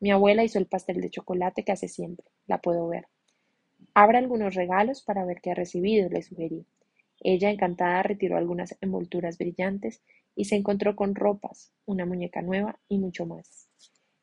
Mi 0.00 0.10
abuela 0.10 0.44
hizo 0.44 0.58
el 0.58 0.66
pastel 0.66 1.00
de 1.00 1.10
chocolate 1.10 1.64
que 1.64 1.72
hace 1.72 1.88
siempre. 1.88 2.26
La 2.46 2.58
puedo 2.58 2.88
ver. 2.88 3.06
Abra 3.94 4.18
algunos 4.18 4.54
regalos 4.54 5.02
para 5.02 5.24
ver 5.24 5.40
qué 5.40 5.52
ha 5.52 5.54
recibido, 5.54 6.08
le 6.08 6.22
sugerí. 6.22 6.66
Ella, 7.20 7.50
encantada, 7.50 8.02
retiró 8.02 8.36
algunas 8.36 8.76
envolturas 8.80 9.38
brillantes 9.38 10.02
y 10.34 10.46
se 10.46 10.56
encontró 10.56 10.96
con 10.96 11.14
ropas, 11.14 11.72
una 11.86 12.04
muñeca 12.04 12.42
nueva 12.42 12.80
y 12.88 12.98
mucho 12.98 13.24
más. 13.24 13.68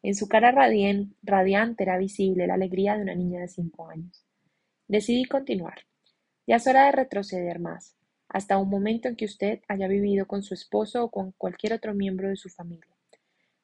En 0.04 0.14
su 0.14 0.28
cara 0.28 0.52
radiante 0.52 1.84
era 1.84 1.98
visible 1.98 2.48
la 2.48 2.56
alegría 2.56 2.96
de 2.96 3.04
una 3.04 3.16
niña 3.16 3.40
de 3.40 3.48
cinco 3.48 3.88
años. 3.88 4.26
Decidí 4.90 5.24
continuar. 5.26 5.86
Ya 6.46 6.58
es 6.58 6.68
hora 6.68 6.88
de 6.88 6.92
retroceder 6.92 7.60
más, 7.60 7.96
hasta 8.28 8.58
un 8.58 8.70
momento 8.70 9.08
en 9.08 9.16
que 9.16 9.26
usted 9.26 9.62
haya 9.70 9.88
vivido 9.88 10.28
con 10.28 10.44
su 10.44 10.54
esposo 10.54 11.06
o 11.06 11.12
con 11.12 11.32
cualquier 11.38 11.74
otro 11.74 11.94
miembro 11.94 12.28
de 12.28 12.36
su 12.36 12.50
familia. 12.50 12.94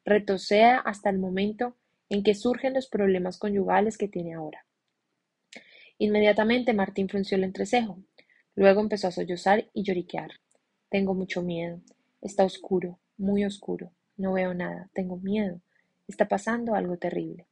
Retroceda 0.06 0.78
hasta 0.78 1.10
el 1.10 1.18
momento 1.18 1.76
en 2.08 2.22
que 2.22 2.34
surgen 2.34 2.72
los 2.72 2.88
problemas 2.88 3.36
conyugales 3.36 3.98
que 3.98 4.08
tiene 4.08 4.32
ahora. 4.32 4.64
Inmediatamente 5.98 6.72
Martín 6.74 7.08
frunció 7.08 7.36
el 7.36 7.44
entrecejo. 7.44 7.98
Luego 8.54 8.80
empezó 8.80 9.08
a 9.08 9.12
sollozar 9.12 9.68
y 9.72 9.82
lloriquear. 9.82 10.30
Tengo 10.90 11.14
mucho 11.14 11.42
miedo. 11.42 11.80
Está 12.20 12.44
oscuro, 12.44 13.00
muy 13.16 13.44
oscuro. 13.44 13.90
No 14.16 14.32
veo 14.32 14.54
nada. 14.54 14.90
Tengo 14.94 15.16
miedo. 15.16 15.60
Está 16.06 16.28
pasando 16.28 16.74
algo 16.74 16.96
terrible. 16.98 17.46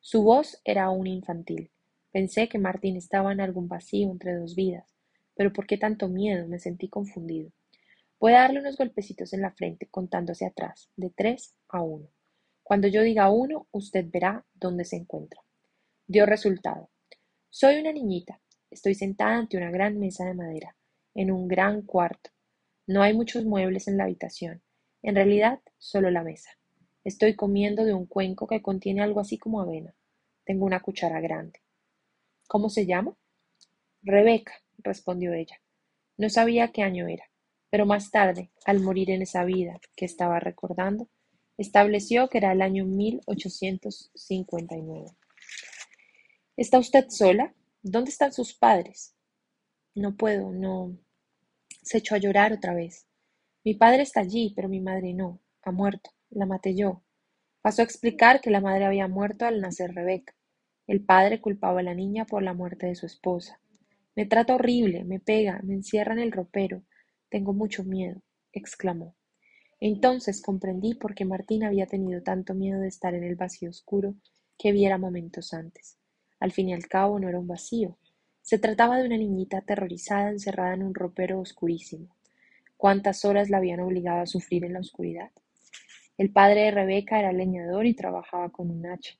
Su 0.00 0.22
voz 0.22 0.60
era 0.64 0.84
aún 0.84 1.06
infantil. 1.06 1.70
Pensé 2.12 2.48
que 2.48 2.58
Martín 2.58 2.96
estaba 2.96 3.32
en 3.32 3.40
algún 3.40 3.68
vacío 3.68 4.10
entre 4.10 4.34
dos 4.34 4.54
vidas. 4.54 4.94
Pero 5.34 5.52
¿por 5.52 5.66
qué 5.66 5.76
tanto 5.76 6.08
miedo? 6.08 6.46
Me 6.46 6.58
sentí 6.58 6.88
confundido. 6.88 7.50
Voy 8.20 8.34
a 8.34 8.40
darle 8.40 8.60
unos 8.60 8.76
golpecitos 8.76 9.32
en 9.32 9.42
la 9.42 9.50
frente, 9.50 9.86
contando 9.86 10.32
hacia 10.32 10.48
atrás, 10.48 10.90
de 10.96 11.10
tres 11.10 11.54
a 11.68 11.82
uno. 11.82 12.08
Cuando 12.62 12.86
yo 12.86 13.02
diga 13.02 13.30
uno, 13.30 13.66
usted 13.72 14.06
verá 14.10 14.44
dónde 14.54 14.84
se 14.84 14.96
encuentra. 14.96 15.40
Dio 16.06 16.26
resultado. 16.26 16.88
Soy 17.52 17.80
una 17.80 17.92
niñita. 17.92 18.40
Estoy 18.70 18.94
sentada 18.94 19.36
ante 19.36 19.56
una 19.56 19.72
gran 19.72 19.98
mesa 19.98 20.24
de 20.24 20.34
madera, 20.34 20.76
en 21.16 21.32
un 21.32 21.48
gran 21.48 21.82
cuarto. 21.82 22.30
No 22.86 23.02
hay 23.02 23.12
muchos 23.12 23.44
muebles 23.44 23.88
en 23.88 23.96
la 23.96 24.04
habitación. 24.04 24.62
En 25.02 25.16
realidad, 25.16 25.58
solo 25.76 26.12
la 26.12 26.22
mesa. 26.22 26.50
Estoy 27.02 27.34
comiendo 27.34 27.84
de 27.84 27.92
un 27.92 28.06
cuenco 28.06 28.46
que 28.46 28.62
contiene 28.62 29.02
algo 29.02 29.18
así 29.18 29.36
como 29.36 29.60
avena. 29.60 29.96
Tengo 30.44 30.64
una 30.64 30.78
cuchara 30.78 31.20
grande. 31.20 31.60
¿Cómo 32.46 32.70
se 32.70 32.86
llama? 32.86 33.16
Rebeca, 34.02 34.52
respondió 34.78 35.32
ella. 35.32 35.60
No 36.16 36.30
sabía 36.30 36.70
qué 36.70 36.84
año 36.84 37.08
era, 37.08 37.32
pero 37.68 37.84
más 37.84 38.12
tarde, 38.12 38.52
al 38.64 38.78
morir 38.78 39.10
en 39.10 39.22
esa 39.22 39.44
vida 39.44 39.80
que 39.96 40.04
estaba 40.04 40.38
recordando, 40.38 41.08
estableció 41.58 42.28
que 42.28 42.38
era 42.38 42.52
el 42.52 42.62
año 42.62 42.84
1859. 42.84 45.16
¿Está 46.60 46.78
usted 46.78 47.06
sola? 47.08 47.54
¿Dónde 47.80 48.10
están 48.10 48.34
sus 48.34 48.52
padres? 48.52 49.16
No 49.94 50.14
puedo, 50.14 50.52
no. 50.52 50.94
Se 51.80 51.96
echó 51.96 52.14
a 52.14 52.18
llorar 52.18 52.52
otra 52.52 52.74
vez. 52.74 53.06
Mi 53.64 53.72
padre 53.72 54.02
está 54.02 54.20
allí, 54.20 54.52
pero 54.54 54.68
mi 54.68 54.78
madre 54.78 55.14
no. 55.14 55.40
Ha 55.62 55.72
muerto. 55.72 56.10
La 56.28 56.44
maté 56.44 56.74
yo. 56.74 57.02
Pasó 57.62 57.80
a 57.80 57.86
explicar 57.86 58.42
que 58.42 58.50
la 58.50 58.60
madre 58.60 58.84
había 58.84 59.08
muerto 59.08 59.46
al 59.46 59.62
nacer 59.62 59.94
Rebeca. 59.94 60.34
El 60.86 61.02
padre 61.02 61.40
culpaba 61.40 61.80
a 61.80 61.82
la 61.82 61.94
niña 61.94 62.26
por 62.26 62.42
la 62.42 62.52
muerte 62.52 62.88
de 62.88 62.94
su 62.94 63.06
esposa. 63.06 63.58
Me 64.14 64.26
trata 64.26 64.54
horrible, 64.54 65.04
me 65.04 65.18
pega, 65.18 65.62
me 65.64 65.72
encierra 65.72 66.12
en 66.12 66.18
el 66.18 66.30
ropero. 66.30 66.82
Tengo 67.30 67.54
mucho 67.54 67.84
miedo, 67.84 68.20
exclamó. 68.52 69.16
Entonces 69.80 70.42
comprendí 70.42 70.92
por 70.92 71.14
qué 71.14 71.24
Martín 71.24 71.64
había 71.64 71.86
tenido 71.86 72.22
tanto 72.22 72.52
miedo 72.52 72.80
de 72.80 72.88
estar 72.88 73.14
en 73.14 73.24
el 73.24 73.36
vacío 73.36 73.70
oscuro 73.70 74.14
que 74.58 74.72
viera 74.72 74.98
momentos 74.98 75.54
antes. 75.54 75.99
Al 76.40 76.52
fin 76.52 76.70
y 76.70 76.74
al 76.74 76.88
cabo 76.88 77.20
no 77.20 77.28
era 77.28 77.38
un 77.38 77.46
vacío. 77.46 77.96
Se 78.40 78.58
trataba 78.58 78.98
de 78.98 79.06
una 79.06 79.18
niñita 79.18 79.58
aterrorizada 79.58 80.30
encerrada 80.30 80.74
en 80.74 80.82
un 80.82 80.94
ropero 80.94 81.38
oscurísimo. 81.38 82.08
¿Cuántas 82.76 83.24
horas 83.24 83.50
la 83.50 83.58
habían 83.58 83.80
obligado 83.80 84.22
a 84.22 84.26
sufrir 84.26 84.64
en 84.64 84.72
la 84.72 84.80
oscuridad? 84.80 85.30
El 86.16 86.32
padre 86.32 86.62
de 86.62 86.70
Rebeca 86.70 87.20
era 87.20 87.32
leñador 87.32 87.86
y 87.86 87.94
trabajaba 87.94 88.50
con 88.50 88.70
un 88.70 88.86
hacha. 88.86 89.14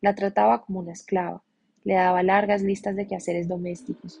La 0.00 0.14
trataba 0.14 0.62
como 0.62 0.80
una 0.80 0.92
esclava, 0.92 1.42
le 1.84 1.94
daba 1.94 2.22
largas 2.22 2.62
listas 2.62 2.96
de 2.96 3.06
quehaceres 3.06 3.48
domésticos, 3.48 4.20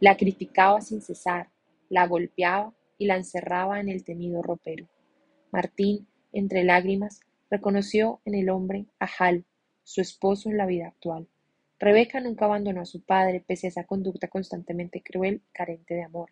la 0.00 0.16
criticaba 0.16 0.80
sin 0.80 1.00
cesar, 1.00 1.48
la 1.88 2.06
golpeaba 2.06 2.74
y 2.98 3.06
la 3.06 3.16
encerraba 3.16 3.80
en 3.80 3.88
el 3.88 4.04
temido 4.04 4.42
ropero. 4.42 4.86
Martín, 5.50 6.06
entre 6.32 6.64
lágrimas, 6.64 7.20
reconoció 7.50 8.20
en 8.24 8.34
el 8.34 8.50
hombre 8.50 8.86
a 8.98 9.08
Hal, 9.18 9.44
su 9.82 10.00
esposo 10.00 10.50
en 10.50 10.58
la 10.58 10.66
vida 10.66 10.88
actual. 10.88 11.28
Rebeca 11.78 12.20
nunca 12.20 12.44
abandonó 12.44 12.82
a 12.82 12.86
su 12.86 13.02
padre, 13.02 13.44
pese 13.46 13.66
a 13.66 13.70
esa 13.70 13.84
conducta 13.84 14.28
constantemente 14.28 15.02
cruel, 15.02 15.42
carente 15.52 15.94
de 15.94 16.02
amor. 16.02 16.30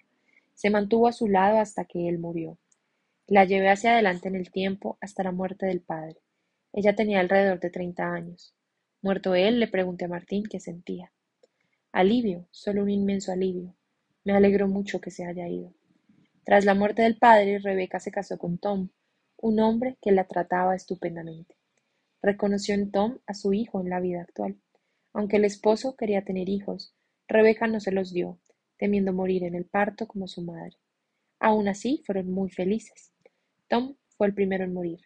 Se 0.55 0.71
mantuvo 0.71 1.09
a 1.09 1.13
su 1.13 1.29
lado 1.29 1.59
hasta 1.59 1.85
que 1.85 2.09
él 2.09 2.19
murió. 2.19 2.59
La 3.27 3.45
llevé 3.45 3.71
hacia 3.71 3.93
adelante 3.93 4.29
en 4.29 4.37
el 4.37 4.51
tiempo 4.51 4.99
hasta 5.01 5.23
la 5.23 5.33
muerte 5.33 5.67
del 5.67 5.81
padre. 5.81 6.17
Ella 6.73 6.95
tenía 6.95 7.21
alrededor 7.21 7.61
de 7.61 7.71
treinta 7.71 8.13
años. 8.13 8.55
Muerto 9.03 9.35
él, 9.35 9.59
le 9.59 9.69
pregunté 9.69 10.05
a 10.05 10.09
Martín 10.09 10.45
qué 10.45 10.61
sentía. 10.61 11.13
Alivio, 11.91 12.47
solo 12.51 12.83
un 12.83 12.91
inmenso 12.91 13.33
alivio. 13.33 13.75
Me 14.25 14.33
alegró 14.33 14.69
mucho 14.69 15.01
que 15.01 15.11
se 15.11 15.25
haya 15.25 15.49
ido. 15.49 15.73
Tras 16.45 16.65
la 16.65 16.75
muerte 16.75 17.03
del 17.03 17.19
padre, 17.19 17.59
Rebeca 17.59 18.01
se 18.01 18.11
casó 18.11 18.39
con 18.39 18.59
Tom, 18.59 18.89
un 19.37 19.61
hombre 19.61 19.97
que 20.01 20.13
la 20.13 20.25
trataba 20.25 20.75
estupendamente. 20.75 21.57
Reconoció 22.23 22.75
en 22.75 22.91
Tom 22.91 23.19
a 23.27 23.35
su 23.35 23.53
hijo 23.53 23.81
en 23.81 23.91
la 23.91 24.01
vida 24.01 24.23
actual. 24.23 24.57
Aunque 25.13 25.37
el 25.37 25.45
esposo 25.45 25.97
quería 25.97 26.25
tener 26.25 26.49
hijos, 26.49 26.95
Rebeca 27.29 27.67
no 27.67 27.81
se 27.81 27.93
los 27.93 28.13
dio, 28.13 28.39
temiendo 28.79 29.13
morir 29.13 29.45
en 29.45 29.55
el 29.55 29.65
parto 29.65 30.07
como 30.07 30.27
su 30.27 30.43
madre. 30.43 30.77
Aun 31.39 31.69
así 31.69 32.03
fueron 32.07 32.31
muy 32.31 32.51
felices. 32.51 33.13
Tom 33.69 33.97
fue 34.17 34.27
el 34.27 34.35
primero 34.35 34.65
en 34.65 34.73
morir. 34.73 35.01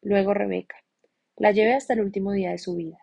Luego 0.00 0.34
Rebeca. 0.34 0.76
La 1.36 1.50
llevé 1.52 1.74
hasta 1.74 1.94
el 1.94 2.00
último 2.00 2.32
día 2.32 2.50
de 2.50 2.58
su 2.58 2.76
vida. 2.76 2.98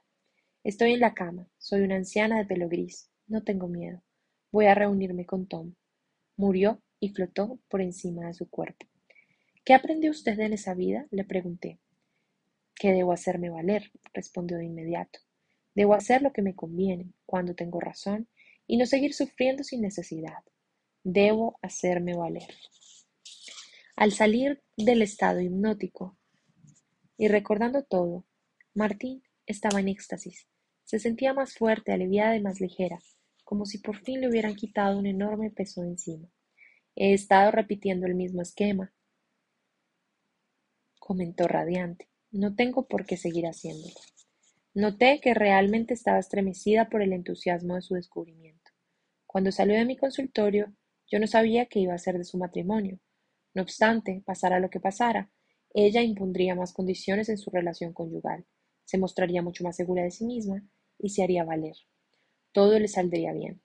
Estoy 0.64 0.94
en 0.94 1.00
la 1.00 1.14
cama. 1.14 1.48
Soy 1.58 1.82
una 1.82 1.96
anciana 1.96 2.38
de 2.38 2.46
pelo 2.46 2.70
gris. 2.70 3.10
No 3.28 3.44
tengo 3.44 3.68
miedo. 3.68 4.04
Voy 4.52 4.66
a 4.66 4.76
reunirme 4.76 5.26
con 5.26 5.48
Tom. 5.48 5.76
Murió 6.36 6.82
y 7.00 7.10
flotó 7.10 7.60
por 7.70 7.82
encima 7.82 8.28
de 8.28 8.34
su 8.34 8.50
cuerpo. 8.50 8.86
¿Qué 9.64 9.74
aprendió 9.74 10.12
usted 10.12 10.40
en 10.40 10.54
esa 10.54 10.74
vida? 10.74 11.06
le 11.12 11.24
pregunté. 11.24 11.80
Que 12.76 12.92
debo 12.92 13.12
hacerme 13.12 13.50
valer, 13.50 13.92
respondió 14.14 14.58
de 14.58 14.66
inmediato. 14.66 15.20
Debo 15.80 15.94
hacer 15.94 16.22
lo 16.22 16.34
que 16.34 16.42
me 16.42 16.56
conviene, 16.56 17.14
cuando 17.26 17.56
tengo 17.56 17.80
razón, 17.80 18.28
y 18.68 18.76
no 18.76 18.86
seguir 18.86 19.14
sufriendo 19.14 19.64
sin 19.64 19.80
necesidad. 19.80 20.44
Debo 21.06 21.58
hacerme 21.62 22.18
valer. 22.18 22.54
Al 23.96 24.12
salir 24.12 24.62
del 24.76 25.02
estado 25.02 25.40
hipnótico 25.40 26.18
y 27.18 27.30
recordando 27.30 27.82
todo, 27.84 28.26
Martín 28.74 29.24
estaba 29.46 29.80
en 29.80 29.88
éxtasis. 29.88 30.50
Se 30.84 31.00
sentía 31.00 31.34
más 31.34 31.54
fuerte, 31.54 31.94
aliviada 31.94 32.36
y 32.36 32.42
más 32.42 32.60
ligera, 32.60 33.00
como 33.46 33.66
si 33.66 33.78
por 33.78 34.04
fin 34.04 34.20
le 34.20 34.28
hubieran 34.28 34.56
quitado 34.56 35.00
un 35.00 35.06
enorme 35.06 35.50
peso 35.50 35.82
encima. 35.84 36.28
He 36.98 37.14
estado 37.14 37.52
repitiendo 37.52 38.06
el 38.06 38.16
mismo 38.16 38.42
esquema, 38.42 38.92
comentó 41.00 41.48
radiante. 41.48 42.10
No 42.32 42.54
tengo 42.54 42.86
por 42.86 43.06
qué 43.06 43.16
seguir 43.16 43.46
haciéndolo. 43.46 43.96
Noté 44.74 45.20
que 45.22 45.34
realmente 45.34 45.94
estaba 45.94 46.20
estremecida 46.20 46.90
por 46.90 47.02
el 47.02 47.14
entusiasmo 47.14 47.76
de 47.76 47.82
su 47.82 47.96
descubrimiento. 47.96 48.72
Cuando 49.26 49.52
salió 49.52 49.76
de 49.76 49.86
mi 49.86 49.98
consultorio, 49.98 50.74
yo 51.08 51.20
no 51.20 51.28
sabía 51.28 51.66
qué 51.66 51.80
iba 51.80 51.94
a 51.94 51.96
hacer 51.96 52.18
de 52.18 52.24
su 52.24 52.38
matrimonio. 52.38 53.00
No 53.54 53.64
obstante, 53.64 54.22
pasara 54.26 54.60
lo 54.60 54.70
que 54.70 54.80
pasara, 54.80 55.32
ella 55.74 56.02
impondría 56.02 56.56
más 56.56 56.74
condiciones 56.74 57.30
en 57.30 57.38
su 57.38 57.52
relación 57.52 57.94
conyugal. 57.94 58.46
se 58.86 58.98
mostraría 58.98 59.44
mucho 59.44 59.64
más 59.64 59.76
segura 59.76 60.02
de 60.02 60.10
sí 60.10 60.26
misma 60.26 60.64
y 60.98 61.10
se 61.10 61.22
haría 61.22 61.44
valer. 61.44 61.76
Todo 62.52 62.80
le 62.80 62.88
saldría 62.88 63.34
bien. 63.34 63.62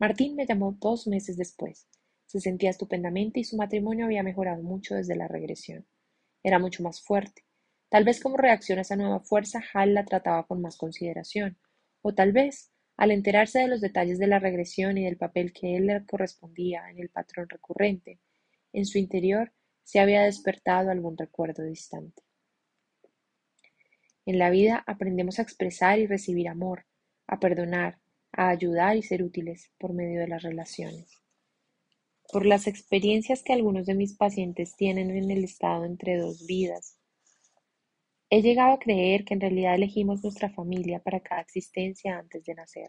Martín 0.00 0.34
me 0.34 0.46
llamó 0.46 0.76
dos 0.80 1.06
meses 1.06 1.36
después. 1.36 1.86
Se 2.26 2.40
sentía 2.40 2.70
estupendamente 2.70 3.38
y 3.38 3.44
su 3.44 3.56
matrimonio 3.56 4.06
había 4.06 4.24
mejorado 4.24 4.62
mucho 4.62 4.96
desde 4.96 5.14
la 5.14 5.28
regresión. 5.28 5.86
Era 6.42 6.58
mucho 6.58 6.82
más 6.82 7.00
fuerte. 7.00 7.44
Tal 7.88 8.04
vez 8.04 8.20
como 8.20 8.36
reacción 8.36 8.78
a 8.78 8.82
esa 8.82 8.96
nueva 8.96 9.20
fuerza, 9.20 9.62
Hal 9.72 9.94
la 9.94 10.04
trataba 10.04 10.46
con 10.46 10.60
más 10.60 10.76
consideración, 10.76 11.58
o 12.02 12.14
tal 12.14 12.32
vez, 12.32 12.70
al 12.96 13.12
enterarse 13.12 13.60
de 13.60 13.68
los 13.68 13.80
detalles 13.80 14.18
de 14.18 14.26
la 14.26 14.38
regresión 14.38 14.98
y 14.98 15.04
del 15.04 15.16
papel 15.16 15.52
que 15.52 15.76
él 15.76 15.86
le 15.86 16.04
correspondía 16.04 16.90
en 16.90 16.98
el 16.98 17.08
patrón 17.08 17.48
recurrente, 17.48 18.18
en 18.72 18.84
su 18.84 18.98
interior 18.98 19.52
se 19.84 20.00
había 20.00 20.22
despertado 20.22 20.90
algún 20.90 21.16
recuerdo 21.16 21.62
distante. 21.62 22.22
En 24.26 24.38
la 24.38 24.50
vida 24.50 24.84
aprendemos 24.86 25.38
a 25.38 25.42
expresar 25.42 25.98
y 25.98 26.06
recibir 26.06 26.48
amor, 26.48 26.84
a 27.26 27.40
perdonar, 27.40 27.98
a 28.32 28.50
ayudar 28.50 28.98
y 28.98 29.02
ser 29.02 29.22
útiles 29.22 29.70
por 29.78 29.94
medio 29.94 30.20
de 30.20 30.28
las 30.28 30.42
relaciones. 30.42 31.22
Por 32.30 32.44
las 32.44 32.66
experiencias 32.66 33.42
que 33.42 33.54
algunos 33.54 33.86
de 33.86 33.94
mis 33.94 34.14
pacientes 34.14 34.76
tienen 34.76 35.10
en 35.10 35.30
el 35.30 35.44
estado 35.44 35.86
entre 35.86 36.18
dos 36.18 36.46
vidas, 36.46 36.97
he 38.30 38.42
llegado 38.42 38.74
a 38.74 38.78
creer 38.78 39.24
que 39.24 39.34
en 39.34 39.40
realidad 39.40 39.74
elegimos 39.74 40.22
nuestra 40.22 40.50
familia 40.50 41.00
para 41.00 41.20
cada 41.20 41.40
existencia 41.40 42.18
antes 42.18 42.44
de 42.44 42.54
nacer. 42.54 42.88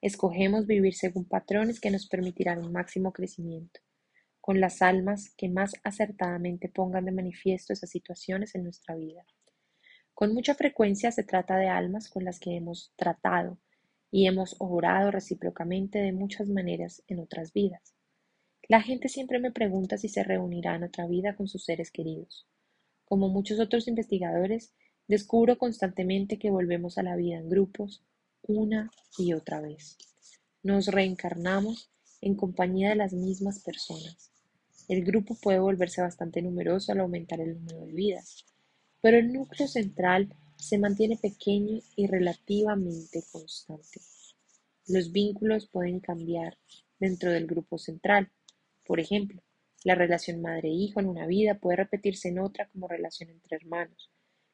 Escogemos 0.00 0.66
vivir 0.66 0.94
según 0.94 1.24
patrones 1.24 1.80
que 1.80 1.90
nos 1.90 2.06
permitirán 2.06 2.64
un 2.64 2.72
máximo 2.72 3.12
crecimiento, 3.12 3.80
con 4.40 4.60
las 4.60 4.82
almas 4.82 5.34
que 5.36 5.48
más 5.48 5.72
acertadamente 5.82 6.68
pongan 6.68 7.06
de 7.06 7.12
manifiesto 7.12 7.72
esas 7.72 7.90
situaciones 7.90 8.54
en 8.54 8.62
nuestra 8.62 8.94
vida. 8.94 9.26
Con 10.14 10.32
mucha 10.32 10.54
frecuencia 10.54 11.10
se 11.10 11.24
trata 11.24 11.56
de 11.56 11.68
almas 11.68 12.08
con 12.08 12.24
las 12.24 12.38
que 12.38 12.54
hemos 12.54 12.92
tratado 12.94 13.58
y 14.12 14.28
hemos 14.28 14.54
orado 14.60 15.10
recíprocamente 15.10 15.98
de 15.98 16.12
muchas 16.12 16.48
maneras 16.48 17.02
en 17.08 17.18
otras 17.18 17.52
vidas. 17.52 17.96
La 18.68 18.80
gente 18.80 19.08
siempre 19.08 19.40
me 19.40 19.50
pregunta 19.50 19.98
si 19.98 20.08
se 20.08 20.22
reunirá 20.22 20.76
en 20.76 20.84
otra 20.84 21.06
vida 21.06 21.34
con 21.34 21.48
sus 21.48 21.64
seres 21.64 21.90
queridos. 21.90 22.46
Como 23.06 23.28
muchos 23.28 23.60
otros 23.60 23.88
investigadores, 23.88 24.72
descubro 25.06 25.56
constantemente 25.58 26.38
que 26.38 26.50
volvemos 26.50 26.98
a 26.98 27.02
la 27.02 27.16
vida 27.16 27.38
en 27.38 27.48
grupos 27.48 28.02
una 28.42 28.90
y 29.16 29.32
otra 29.32 29.60
vez. 29.60 29.96
Nos 30.62 30.88
reencarnamos 30.88 31.88
en 32.20 32.34
compañía 32.34 32.90
de 32.90 32.96
las 32.96 33.12
mismas 33.12 33.60
personas. 33.60 34.32
El 34.88 35.04
grupo 35.04 35.36
puede 35.36 35.60
volverse 35.60 36.02
bastante 36.02 36.42
numeroso 36.42 36.92
al 36.92 37.00
aumentar 37.00 37.40
el 37.40 37.54
número 37.54 37.86
de 37.86 37.92
vidas, 37.92 38.44
pero 39.00 39.18
el 39.18 39.32
núcleo 39.32 39.68
central 39.68 40.34
se 40.56 40.78
mantiene 40.78 41.16
pequeño 41.16 41.80
y 41.94 42.08
relativamente 42.08 43.22
constante. 43.30 44.00
Los 44.88 45.12
vínculos 45.12 45.68
pueden 45.68 46.00
cambiar 46.00 46.58
dentro 46.98 47.30
del 47.30 47.46
grupo 47.46 47.78
central. 47.78 48.30
Por 48.84 48.98
ejemplo, 48.98 49.42
la 49.86 49.94
relación 49.94 50.42
madre-hijo 50.42 50.98
en 50.98 51.06
una 51.06 51.28
vida 51.28 51.60
puede 51.60 51.76
repetirse 51.76 52.28
en 52.28 52.40
otra 52.40 52.68
como 52.70 52.88
relación 52.88 53.30
entre 53.30 53.54
hermanos, 53.54 54.10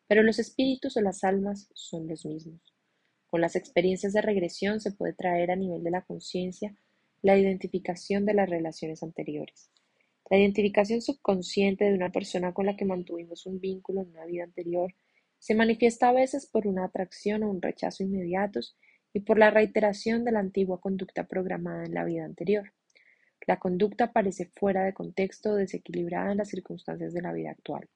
pero 0.07 0.23
los 0.23 0.39
espíritus 0.39 0.99
o 0.99 1.01
las 1.01 1.25
almas 1.25 1.71
son 1.73 2.07
los 2.07 2.27
mismos. 2.27 2.61
Con 3.29 3.41
las 3.41 3.57
experiencias 3.57 4.13
de 4.13 4.21
regresión 4.21 4.79
se 4.79 4.93
puede 4.93 5.15
traer 5.15 5.51
a 5.51 5.57
nivel 5.57 5.83
de 5.83 5.91
la 5.91 6.03
conciencia 6.03 6.77
la 7.23 7.39
identificación 7.39 8.27
de 8.27 8.35
las 8.35 8.51
relaciones 8.51 9.03
anteriores. 9.03 9.71
La 10.29 10.37
identificación 10.37 11.01
subconsciente 11.01 11.87
de 11.87 11.95
una 11.95 12.13
persona 12.13 12.53
con 12.53 12.67
la 12.67 12.77
que 12.77 12.85
mantuvimos 12.85 13.47
un 13.47 13.59
vínculo 13.59 14.03
en 14.03 14.11
una 14.11 14.27
vida 14.27 14.45
anterior 14.45 14.93
se 15.39 15.55
manifiesta 15.55 16.11
a 16.11 16.13
veces 16.13 16.45
por 16.45 16.67
una 16.67 16.85
atracción 16.85 17.43
o 17.43 17.49
un 17.51 17.63
rechazo 17.63 18.03
inmediatos 18.03 18.77
y 19.15 19.21
por 19.21 19.39
la 19.39 19.51
reiteración 19.51 20.27
de 20.27 20.33
la 20.33 20.41
antigua 20.41 20.79
conducta 20.79 21.27
programada 21.27 21.87
en 21.87 21.95
la 21.95 22.05
vida 22.05 22.27
anterior. 22.27 22.75
La 23.47 23.59
conducta 23.59 24.13
parece 24.13 24.47
fuera 24.47 24.85
de 24.85 24.95
contexto 24.95 25.57
desequilibrada 25.57 26.33
en 26.33 26.39
las 26.39 26.49
circunstancias 26.49 27.13
de 27.13 27.23
la 27.23 27.33
vida 27.33 27.51
actual. 27.51 27.89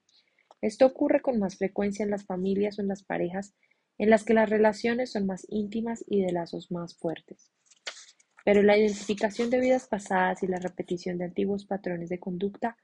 Esto 0.61 0.85
ocurre 0.85 1.21
con 1.21 1.39
más 1.39 1.57
frecuencia 1.57 2.03
en 2.03 2.11
las 2.11 2.25
familias 2.25 2.77
o 2.77 2.81
en 2.81 2.87
las 2.87 3.03
parejas 3.03 3.53
en 3.97 4.09
las 4.09 4.23
que 4.23 4.33
las 4.33 4.49
relaciones 4.49 5.11
son 5.11 5.25
más 5.25 5.45
íntimas 5.49 6.03
y 6.07 6.21
de 6.21 6.31
lazos 6.31 6.71
más 6.71 6.95
fuertes. 6.95 7.51
Pero 8.45 8.61
la 8.61 8.77
identificación 8.77 9.49
de 9.49 9.59
vidas 9.59 9.87
pasadas 9.87 10.43
y 10.43 10.47
la 10.47 10.59
repetición 10.59 11.17
de 11.17 11.25
antiguos 11.25 11.65
patrones 11.65 12.09
de 12.09 12.19
conducta 12.19 12.77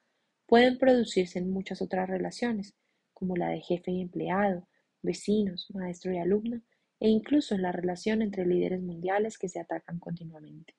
pueden 0.46 0.78
producirse 0.78 1.40
en 1.40 1.52
muchas 1.52 1.82
otras 1.82 2.10
relaciones, 2.10 2.76
como 3.14 3.36
la 3.36 3.50
de 3.50 3.62
jefe 3.62 3.92
y 3.92 4.02
empleado, 4.02 4.68
vecinos, 5.02 5.68
maestro 5.74 6.14
y 6.14 6.18
alumno, 6.18 6.62
e 7.00 7.10
incluso 7.10 7.56
en 7.56 7.62
la 7.62 7.72
relación 7.72 8.22
entre 8.22 8.46
líderes 8.46 8.82
mundiales 8.82 9.38
que 9.38 9.50
se 9.50 9.60
atacan 9.60 10.00
continuamente. 10.00 10.76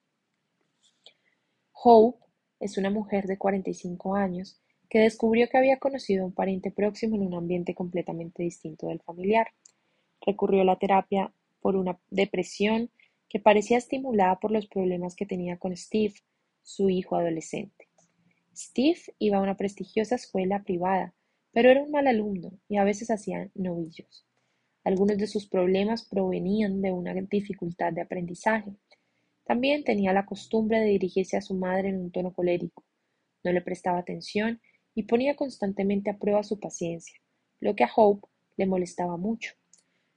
Hope 1.87 2.19
es 2.61 2.79
una 2.79 2.89
mujer 2.89 3.27
de 3.27 3.37
45 3.37 4.17
años 4.17 4.59
que 4.89 5.01
descubrió 5.01 5.51
que 5.51 5.59
había 5.59 5.79
conocido 5.79 6.23
a 6.23 6.27
un 6.27 6.33
pariente 6.33 6.71
próximo 6.71 7.17
en 7.17 7.27
un 7.27 7.35
ambiente 7.35 7.75
completamente 7.75 8.43
distinto 8.43 8.87
del 8.87 9.03
familiar. 9.03 9.49
Recurrió 10.23 10.63
a 10.63 10.65
la 10.65 10.79
terapia 10.79 11.31
por 11.61 11.77
una 11.77 12.01
depresión 12.09 12.89
que 13.29 13.39
parecía 13.39 13.77
estimulada 13.77 14.41
por 14.41 14.51
los 14.51 14.67
problemas 14.67 15.15
que 15.15 15.27
tenía 15.27 15.59
con 15.59 15.77
Steve, 15.77 16.15
su 16.63 16.89
hijo 16.89 17.17
adolescente. 17.17 17.87
Steve 18.57 19.01
iba 19.19 19.37
a 19.37 19.43
una 19.43 19.59
prestigiosa 19.59 20.15
escuela 20.15 20.63
privada, 20.63 21.13
pero 21.53 21.69
era 21.69 21.83
un 21.83 21.91
mal 21.91 22.07
alumno 22.07 22.53
y 22.67 22.79
a 22.79 22.85
veces 22.85 23.11
hacía 23.11 23.51
novillos. 23.55 24.25
Algunos 24.85 25.19
de 25.19 25.27
sus 25.27 25.47
problemas 25.47 26.03
provenían 26.05 26.81
de 26.81 26.93
una 26.93 27.13
dificultad 27.13 27.93
de 27.93 28.01
aprendizaje. 28.01 28.73
También 29.45 29.85
tenía 29.85 30.13
la 30.13 30.27
costumbre 30.27 30.81
de 30.81 30.87
dirigirse 30.87 31.37
a 31.37 31.43
su 31.43 31.55
madre 31.55 31.91
en 31.91 32.01
un 32.01 32.11
tono 32.11 32.33
colérico. 32.33 32.85
No 33.43 33.53
le 33.53 33.61
prestaba 33.61 33.99
atención 33.99 34.61
y 34.95 35.05
ponía 35.05 35.37
constantemente 35.37 36.11
a 36.11 36.19
prueba 36.19 36.43
su 36.43 36.59
paciencia, 36.59 37.21
lo 37.61 37.75
que 37.77 37.85
a 37.85 37.91
Hope 37.95 38.29
le 38.57 38.67
molestaba 38.67 39.17
mucho. 39.17 39.55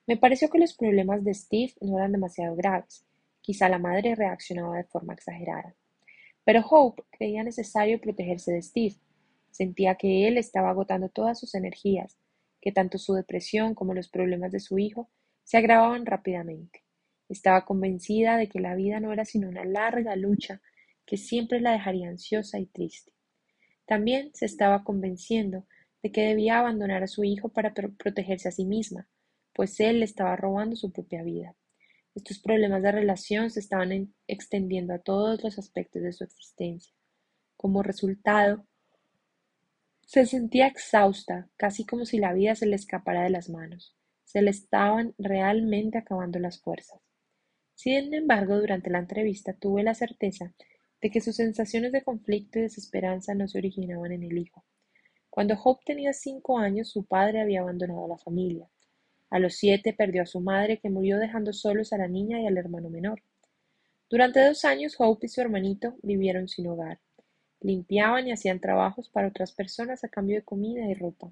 Me 0.06 0.18
pareció 0.18 0.50
que 0.50 0.60
los 0.60 0.76
problemas 0.76 1.24
de 1.24 1.34
Steve 1.34 1.74
no 1.82 1.98
eran 1.98 2.14
demasiado 2.14 2.56
graves, 2.56 3.08
Quizá 3.48 3.70
la 3.70 3.80
madre 3.80 4.14
reaccionaba 4.14 4.76
de 4.76 4.84
forma 4.84 5.14
exagerada. 5.14 5.74
Pero 6.44 6.66
Hope 6.70 7.04
creía 7.12 7.46
necesario 7.46 8.02
protegerse 8.02 8.52
de 8.52 8.62
Steve. 8.62 8.96
Sentía 9.52 9.96
que 9.96 10.28
él 10.28 10.38
estaba 10.38 10.70
agotando 10.70 11.08
todas 11.08 11.40
sus 11.40 11.56
energías, 11.56 12.18
que 12.60 12.74
tanto 12.74 12.98
su 12.98 13.14
depresión 13.14 13.74
como 13.74 13.94
los 13.94 14.10
problemas 14.10 14.52
de 14.52 14.60
su 14.60 14.78
hijo 14.80 15.10
se 15.46 15.56
agravaban 15.56 16.06
rápidamente. 16.06 16.84
Estaba 17.30 17.66
convencida 17.66 18.38
de 18.38 18.48
que 18.50 18.60
la 18.60 18.76
vida 18.76 19.00
no 19.00 19.12
era 19.12 19.26
sino 19.26 19.50
una 19.50 19.66
larga 19.66 20.16
lucha 20.16 20.62
que 21.06 21.18
siempre 21.18 21.60
la 21.62 21.72
dejaría 21.72 22.10
ansiosa 22.10 22.60
y 22.60 22.66
triste. 22.66 23.12
También 23.86 24.32
se 24.34 24.46
estaba 24.46 24.84
convenciendo 24.84 25.66
de 26.04 26.12
que 26.12 26.22
debía 26.22 26.60
abandonar 26.60 27.04
a 27.04 27.08
su 27.08 27.24
hijo 27.24 27.50
para 27.50 27.74
protegerse 27.74 28.50
a 28.50 28.52
sí 28.52 28.66
misma, 28.66 29.08
pues 29.54 29.80
él 29.80 30.00
le 30.00 30.06
estaba 30.06 30.36
robando 30.36 30.76
su 30.76 30.92
propia 30.92 31.24
vida. 31.24 31.56
Estos 32.14 32.40
problemas 32.40 32.82
de 32.82 32.92
relación 32.92 33.50
se 33.50 33.60
estaban 33.60 34.14
extendiendo 34.28 34.94
a 34.94 35.00
todos 35.00 35.44
los 35.44 35.58
aspectos 35.58 36.02
de 36.02 36.14
su 36.14 36.24
existencia. 36.24 36.94
Como 37.56 37.84
resultado, 37.84 38.66
se 40.02 40.26
sentía 40.26 40.68
exhausta, 40.68 41.50
casi 41.58 41.86
como 41.86 42.06
si 42.06 42.18
la 42.18 42.34
vida 42.34 42.56
se 42.56 42.66
le 42.66 42.76
escapara 42.76 43.24
de 43.24 43.30
las 43.30 43.50
manos. 43.50 43.96
Se 44.24 44.42
le 44.42 44.52
estaban 44.52 45.14
realmente 45.18 45.98
acabando 45.98 46.40
las 46.40 46.60
fuerzas. 46.62 47.07
Sin 47.78 48.12
embargo, 48.12 48.60
durante 48.60 48.90
la 48.90 48.98
entrevista 48.98 49.54
tuve 49.54 49.84
la 49.84 49.94
certeza 49.94 50.52
de 51.00 51.12
que 51.12 51.22
sus 51.22 51.36
sensaciones 51.36 51.92
de 51.92 52.02
conflicto 52.02 52.58
y 52.58 52.64
desesperanza 52.64 53.36
no 53.36 53.48
se 53.48 53.60
originaban 53.60 54.12
en 54.12 54.24
el 54.24 54.36
hijo. 54.40 54.64
Cuando 55.30 55.54
Hope 55.64 55.84
tenía 55.86 56.12
cinco 56.12 56.58
años, 56.58 56.90
su 56.90 57.06
padre 57.06 57.40
había 57.40 57.62
abandonado 57.62 58.06
a 58.06 58.08
la 58.08 58.18
familia. 58.18 58.68
A 59.30 59.38
los 59.38 59.58
siete 59.58 59.94
perdió 59.94 60.24
a 60.24 60.26
su 60.26 60.40
madre, 60.40 60.80
que 60.80 60.90
murió 60.90 61.20
dejando 61.20 61.54
solos 61.54 61.94
a 61.94 62.00
la 62.00 62.08
niña 62.08 62.42
y 62.42 62.48
al 62.48 62.58
hermano 62.58 62.90
menor. 62.90 63.22
Durante 64.10 64.44
dos 64.44 64.66
años, 64.66 64.96
Hope 64.98 65.28
y 65.28 65.30
su 65.30 65.40
hermanito 65.42 65.98
vivieron 66.02 66.48
sin 66.48 66.66
hogar. 66.66 66.98
Limpiaban 67.62 68.28
y 68.28 68.32
hacían 68.32 68.60
trabajos 68.60 69.08
para 69.08 69.28
otras 69.28 69.52
personas 69.52 70.04
a 70.04 70.10
cambio 70.10 70.38
de 70.38 70.44
comida 70.44 70.84
y 70.88 70.96
ropa. 70.96 71.32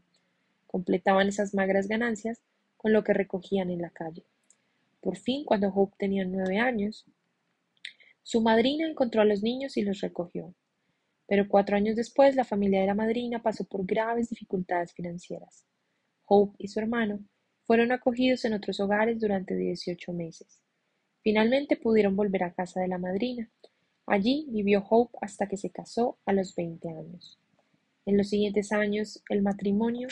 Completaban 0.67 1.27
esas 1.27 1.55
magras 1.55 1.87
ganancias 1.87 2.39
con 2.77 2.93
lo 2.93 3.03
que 3.03 3.13
recogían 3.13 3.71
en 3.71 3.81
la 3.81 3.89
calle. 3.89 4.21
Por 5.05 5.17
fin, 5.17 5.45
cuando 5.45 5.67
Hope 5.67 5.93
tenía 5.99 6.25
nueve 6.25 6.57
años, 6.57 7.05
su 8.23 8.41
madrina 8.41 8.87
encontró 8.87 9.21
a 9.21 9.25
los 9.25 9.43
niños 9.43 9.77
y 9.77 9.83
los 9.83 10.01
recogió. 10.01 10.55
Pero 11.27 11.47
cuatro 11.47 11.75
años 11.75 11.95
después, 11.95 12.35
la 12.35 12.43
familia 12.43 12.81
de 12.81 12.87
la 12.87 12.95
madrina 12.95 13.39
pasó 13.43 13.65
por 13.65 13.85
graves 13.85 14.31
dificultades 14.31 14.93
financieras. 14.93 15.63
Hope 16.25 16.55
y 16.57 16.69
su 16.69 16.79
hermano 16.79 17.19
fueron 17.65 17.91
acogidos 17.91 18.45
en 18.45 18.53
otros 18.53 18.79
hogares 18.79 19.19
durante 19.19 19.55
dieciocho 19.55 20.11
meses. 20.11 20.63
Finalmente 21.21 21.77
pudieron 21.77 22.15
volver 22.15 22.41
a 22.41 22.53
casa 22.55 22.79
de 22.79 22.87
la 22.87 22.97
madrina. 22.97 23.47
Allí 24.07 24.47
vivió 24.49 24.83
Hope 24.89 25.19
hasta 25.21 25.47
que 25.47 25.57
se 25.57 25.69
casó 25.69 26.17
a 26.25 26.33
los 26.33 26.55
veinte 26.55 26.89
años. 26.89 27.37
En 28.07 28.17
los 28.17 28.29
siguientes 28.29 28.71
años 28.71 29.21
el 29.29 29.43
matrimonio 29.43 30.07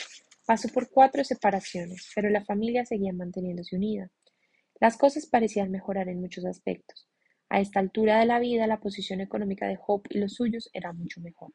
Pasó 0.46 0.68
por 0.68 0.90
cuatro 0.90 1.24
separaciones, 1.24 2.10
pero 2.14 2.28
la 2.28 2.44
familia 2.44 2.84
seguía 2.84 3.14
manteniéndose 3.14 3.76
unida. 3.76 4.10
Las 4.80 4.96
cosas 4.96 5.26
parecían 5.26 5.70
mejorar 5.70 6.08
en 6.08 6.20
muchos 6.20 6.44
aspectos. 6.44 7.08
A 7.48 7.60
esta 7.60 7.80
altura 7.80 8.18
de 8.18 8.26
la 8.26 8.38
vida, 8.38 8.66
la 8.66 8.80
posición 8.80 9.20
económica 9.20 9.66
de 9.66 9.78
Hope 9.86 10.10
y 10.12 10.18
los 10.18 10.34
suyos 10.34 10.70
era 10.72 10.92
mucho 10.92 11.20
mejor. 11.20 11.52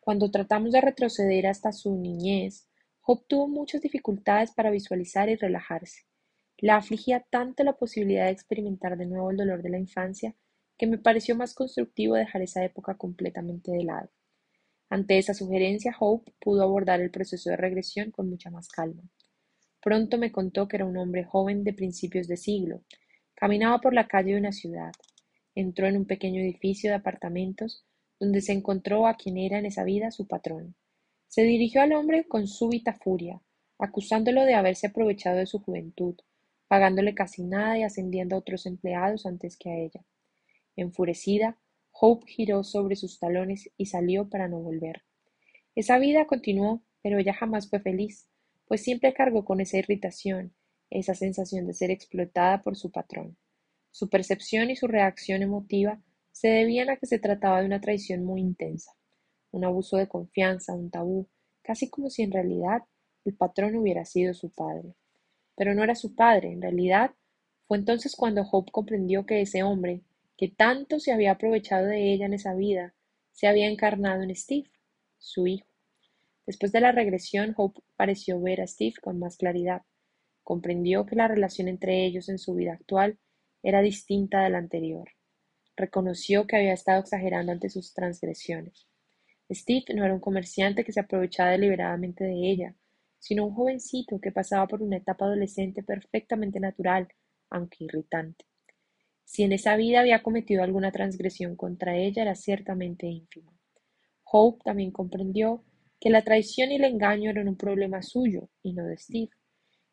Cuando 0.00 0.30
tratamos 0.30 0.72
de 0.72 0.80
retroceder 0.80 1.46
hasta 1.46 1.72
su 1.72 1.96
niñez, 1.96 2.68
Hope 3.02 3.24
tuvo 3.28 3.48
muchas 3.48 3.80
dificultades 3.80 4.52
para 4.52 4.70
visualizar 4.70 5.28
y 5.28 5.36
relajarse. 5.36 6.02
La 6.58 6.76
afligía 6.76 7.26
tanto 7.30 7.64
la 7.64 7.74
posibilidad 7.74 8.26
de 8.26 8.32
experimentar 8.32 8.96
de 8.96 9.06
nuevo 9.06 9.30
el 9.30 9.36
dolor 9.36 9.62
de 9.62 9.70
la 9.70 9.78
infancia 9.78 10.34
que 10.76 10.86
me 10.86 10.98
pareció 10.98 11.36
más 11.36 11.54
constructivo 11.54 12.14
dejar 12.14 12.42
esa 12.42 12.64
época 12.64 12.96
completamente 12.96 13.72
de 13.72 13.84
lado. 13.84 14.10
Ante 14.90 15.18
esa 15.18 15.34
sugerencia, 15.34 15.94
Hope 15.98 16.32
pudo 16.40 16.62
abordar 16.62 17.00
el 17.00 17.10
proceso 17.10 17.50
de 17.50 17.56
regresión 17.56 18.10
con 18.10 18.30
mucha 18.30 18.50
más 18.50 18.68
calma. 18.68 19.02
Pronto 19.80 20.18
me 20.18 20.32
contó 20.32 20.66
que 20.68 20.76
era 20.76 20.84
un 20.84 20.96
hombre 20.96 21.24
joven 21.24 21.64
de 21.64 21.72
principios 21.72 22.26
de 22.26 22.36
siglo. 22.36 22.82
Caminaba 23.34 23.80
por 23.80 23.94
la 23.94 24.08
calle 24.08 24.32
de 24.32 24.38
una 24.38 24.52
ciudad. 24.52 24.92
Entró 25.54 25.86
en 25.86 25.96
un 25.96 26.04
pequeño 26.06 26.40
edificio 26.40 26.90
de 26.90 26.96
apartamentos 26.96 27.84
donde 28.18 28.40
se 28.40 28.52
encontró 28.52 29.06
a 29.06 29.14
quien 29.14 29.38
era 29.38 29.58
en 29.58 29.66
esa 29.66 29.84
vida 29.84 30.10
su 30.10 30.26
patrón. 30.26 30.74
Se 31.28 31.42
dirigió 31.42 31.82
al 31.82 31.92
hombre 31.92 32.26
con 32.26 32.48
súbita 32.48 32.94
furia, 32.94 33.40
acusándolo 33.78 34.44
de 34.44 34.54
haberse 34.54 34.88
aprovechado 34.88 35.38
de 35.38 35.46
su 35.46 35.60
juventud, 35.60 36.16
pagándole 36.66 37.14
casi 37.14 37.44
nada 37.44 37.78
y 37.78 37.82
ascendiendo 37.82 38.34
a 38.34 38.40
otros 38.40 38.66
empleados 38.66 39.26
antes 39.26 39.56
que 39.56 39.70
a 39.70 39.76
ella. 39.76 40.04
Enfurecida, 40.74 41.58
Hope 41.92 42.26
giró 42.26 42.64
sobre 42.64 42.96
sus 42.96 43.18
talones 43.18 43.70
y 43.76 43.86
salió 43.86 44.28
para 44.28 44.48
no 44.48 44.60
volver. 44.60 45.02
Esa 45.74 45.98
vida 45.98 46.26
continuó, 46.26 46.82
pero 47.02 47.18
ella 47.18 47.34
jamás 47.34 47.68
fue 47.68 47.80
feliz, 47.80 48.27
pues 48.68 48.82
siempre 48.82 49.14
cargó 49.14 49.44
con 49.44 49.60
esa 49.60 49.78
irritación, 49.78 50.54
esa 50.90 51.14
sensación 51.14 51.66
de 51.66 51.74
ser 51.74 51.90
explotada 51.90 52.62
por 52.62 52.76
su 52.76 52.90
patrón. 52.90 53.36
Su 53.90 54.08
percepción 54.08 54.70
y 54.70 54.76
su 54.76 54.86
reacción 54.86 55.42
emotiva 55.42 56.00
se 56.30 56.48
debían 56.48 56.90
a 56.90 56.96
que 56.96 57.06
se 57.06 57.18
trataba 57.18 57.60
de 57.60 57.66
una 57.66 57.80
traición 57.80 58.24
muy 58.24 58.40
intensa, 58.40 58.92
un 59.50 59.64
abuso 59.64 59.96
de 59.96 60.06
confianza, 60.06 60.74
un 60.74 60.90
tabú, 60.90 61.26
casi 61.62 61.88
como 61.88 62.10
si 62.10 62.22
en 62.22 62.30
realidad 62.30 62.82
el 63.24 63.34
patrón 63.34 63.74
hubiera 63.76 64.04
sido 64.04 64.34
su 64.34 64.50
padre. 64.50 64.94
Pero 65.56 65.74
no 65.74 65.82
era 65.82 65.94
su 65.94 66.14
padre, 66.14 66.52
en 66.52 66.62
realidad 66.62 67.12
fue 67.66 67.76
entonces 67.76 68.14
cuando 68.16 68.48
Hope 68.50 68.72
comprendió 68.72 69.26
que 69.26 69.40
ese 69.40 69.62
hombre, 69.62 70.02
que 70.36 70.48
tanto 70.48 71.00
se 71.00 71.12
había 71.12 71.32
aprovechado 71.32 71.86
de 71.86 72.12
ella 72.12 72.26
en 72.26 72.34
esa 72.34 72.54
vida, 72.54 72.94
se 73.32 73.46
había 73.46 73.68
encarnado 73.68 74.22
en 74.22 74.34
Steve, 74.34 74.70
su 75.18 75.46
hijo. 75.46 75.67
Después 76.48 76.72
de 76.72 76.80
la 76.80 76.92
regresión, 76.92 77.52
Hope 77.58 77.82
pareció 77.94 78.40
ver 78.40 78.62
a 78.62 78.66
Steve 78.66 78.94
con 79.02 79.18
más 79.18 79.36
claridad. 79.36 79.82
Comprendió 80.42 81.04
que 81.04 81.14
la 81.14 81.28
relación 81.28 81.68
entre 81.68 82.06
ellos 82.06 82.30
en 82.30 82.38
su 82.38 82.54
vida 82.54 82.72
actual 82.72 83.18
era 83.62 83.82
distinta 83.82 84.42
de 84.42 84.48
la 84.48 84.56
anterior. 84.56 85.10
Reconoció 85.76 86.46
que 86.46 86.56
había 86.56 86.72
estado 86.72 87.00
exagerando 87.00 87.52
ante 87.52 87.68
sus 87.68 87.92
transgresiones. 87.92 88.88
Steve 89.52 89.84
no 89.94 90.06
era 90.06 90.14
un 90.14 90.20
comerciante 90.20 90.84
que 90.84 90.92
se 90.92 91.00
aprovechaba 91.00 91.50
deliberadamente 91.50 92.24
de 92.24 92.50
ella, 92.50 92.74
sino 93.18 93.44
un 93.44 93.54
jovencito 93.54 94.18
que 94.18 94.32
pasaba 94.32 94.66
por 94.66 94.82
una 94.82 94.96
etapa 94.96 95.26
adolescente 95.26 95.82
perfectamente 95.82 96.60
natural, 96.60 97.08
aunque 97.50 97.84
irritante. 97.84 98.46
Si 99.22 99.42
en 99.42 99.52
esa 99.52 99.76
vida 99.76 100.00
había 100.00 100.22
cometido 100.22 100.62
alguna 100.62 100.92
transgresión 100.92 101.56
contra 101.56 101.98
ella, 101.98 102.22
era 102.22 102.34
ciertamente 102.34 103.06
ínfima. 103.06 103.52
Hope 104.24 104.62
también 104.64 104.92
comprendió 104.92 105.62
que 106.00 106.10
la 106.10 106.22
traición 106.22 106.70
y 106.70 106.76
el 106.76 106.84
engaño 106.84 107.30
eran 107.30 107.48
un 107.48 107.56
problema 107.56 108.02
suyo 108.02 108.48
y 108.62 108.72
no 108.72 108.84
de 108.84 108.96
Steve. 108.96 109.30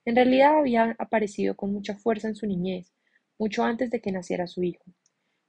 En 0.06 0.16
realidad 0.16 0.60
había 0.60 0.96
aparecido 1.00 1.56
con 1.56 1.74
mucha 1.74 1.96
fuerza 1.96 2.28
en 2.28 2.36
su 2.36 2.46
niñez, 2.46 2.94
mucho 3.40 3.64
antes 3.64 3.90
de 3.90 4.02
que 4.02 4.12
naciera 4.12 4.48
su 4.48 4.64
hijo. 4.64 4.86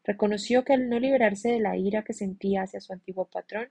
Reconoció 0.05 0.65
que 0.65 0.73
al 0.73 0.89
no 0.89 0.99
liberarse 0.99 1.51
de 1.51 1.61
la 1.61 1.77
ira 1.77 2.05
que 2.05 2.13
sentía 2.13 2.63
hacia 2.63 2.81
su 2.81 2.93
antiguo 2.93 3.27
patrón, 3.27 3.69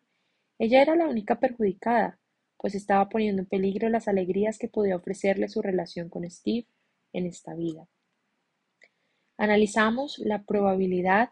ella 0.60 0.82
era 0.82 0.96
la 0.96 1.08
única 1.08 1.40
perjudicada, 1.40 2.20
pues 2.58 2.76
estaba 2.76 3.10
poniendo 3.10 3.42
en 3.42 3.48
peligro 3.48 3.90
las 3.90 4.08
alegrías 4.08 4.58
que 4.58 4.68
podía 4.68 4.96
ofrecerle 4.96 5.50
su 5.50 5.62
relación 5.62 6.10
con 6.10 6.30
Steve 6.30 6.68
en 7.14 7.26
esta 7.26 7.56
vida. 7.56 7.88
Analizamos 9.38 10.20
la 10.20 10.44
probabilidad 10.44 11.30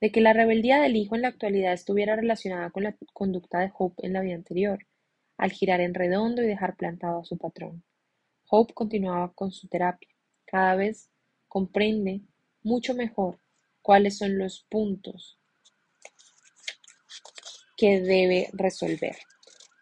de 0.00 0.12
que 0.12 0.20
la 0.20 0.32
rebeldía 0.32 0.80
del 0.80 0.96
hijo 0.96 1.16
en 1.16 1.22
la 1.22 1.28
actualidad 1.28 1.72
estuviera 1.72 2.16
relacionada 2.16 2.70
con 2.70 2.84
la 2.84 2.96
conducta 3.12 3.58
de 3.58 3.72
Hope 3.76 4.06
en 4.06 4.12
la 4.12 4.20
vida 4.20 4.34
anterior, 4.34 4.86
al 5.36 5.52
girar 5.52 5.80
en 5.80 5.94
redondo 5.94 6.42
y 6.42 6.46
dejar 6.46 6.76
plantado 6.76 7.20
a 7.20 7.24
su 7.24 7.36
patrón. 7.36 7.82
Hope 8.48 8.74
continuaba 8.74 9.32
con 9.32 9.50
su 9.50 9.68
terapia. 9.68 10.08
Cada 10.46 10.74
vez 10.74 11.10
comprende 11.48 12.22
mucho 12.62 12.94
mejor 12.94 13.38
cuáles 13.82 14.18
son 14.18 14.38
los 14.38 14.66
puntos 14.68 15.38
que 17.76 18.00
debe 18.00 18.48
resolver. 18.52 19.16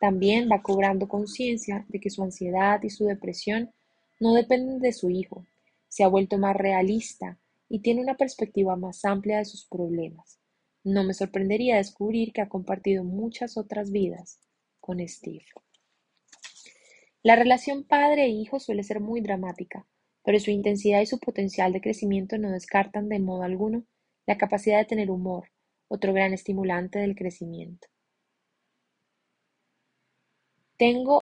También 0.00 0.48
va 0.50 0.62
cobrando 0.62 1.08
conciencia 1.08 1.84
de 1.88 2.00
que 2.00 2.10
su 2.10 2.22
ansiedad 2.22 2.82
y 2.82 2.90
su 2.90 3.06
depresión 3.06 3.72
no 4.20 4.34
dependen 4.34 4.80
de 4.80 4.92
su 4.92 5.10
hijo. 5.10 5.46
Se 5.88 6.04
ha 6.04 6.08
vuelto 6.08 6.36
más 6.38 6.54
realista 6.56 7.38
y 7.68 7.80
tiene 7.80 8.00
una 8.00 8.16
perspectiva 8.16 8.76
más 8.76 9.04
amplia 9.04 9.38
de 9.38 9.44
sus 9.44 9.66
problemas. 9.66 10.38
No 10.84 11.04
me 11.04 11.14
sorprendería 11.14 11.76
descubrir 11.76 12.32
que 12.32 12.40
ha 12.40 12.48
compartido 12.48 13.04
muchas 13.04 13.56
otras 13.56 13.90
vidas 13.90 14.40
con 14.80 15.06
Steve. 15.06 15.44
La 17.22 17.34
relación 17.34 17.82
padre-hijo 17.82 18.60
suele 18.60 18.84
ser 18.84 19.00
muy 19.00 19.20
dramática, 19.20 19.86
pero 20.22 20.38
su 20.38 20.52
intensidad 20.52 21.00
y 21.00 21.06
su 21.06 21.18
potencial 21.18 21.72
de 21.72 21.80
crecimiento 21.80 22.38
no 22.38 22.50
descartan 22.50 23.08
de 23.08 23.18
modo 23.18 23.42
alguno 23.42 23.84
la 24.26 24.38
capacidad 24.38 24.78
de 24.78 24.84
tener 24.84 25.10
humor, 25.10 25.48
otro 25.88 26.12
gran 26.12 26.32
estimulante 26.32 27.00
del 27.00 27.16
crecimiento. 27.16 27.88
Tengo 30.76 31.22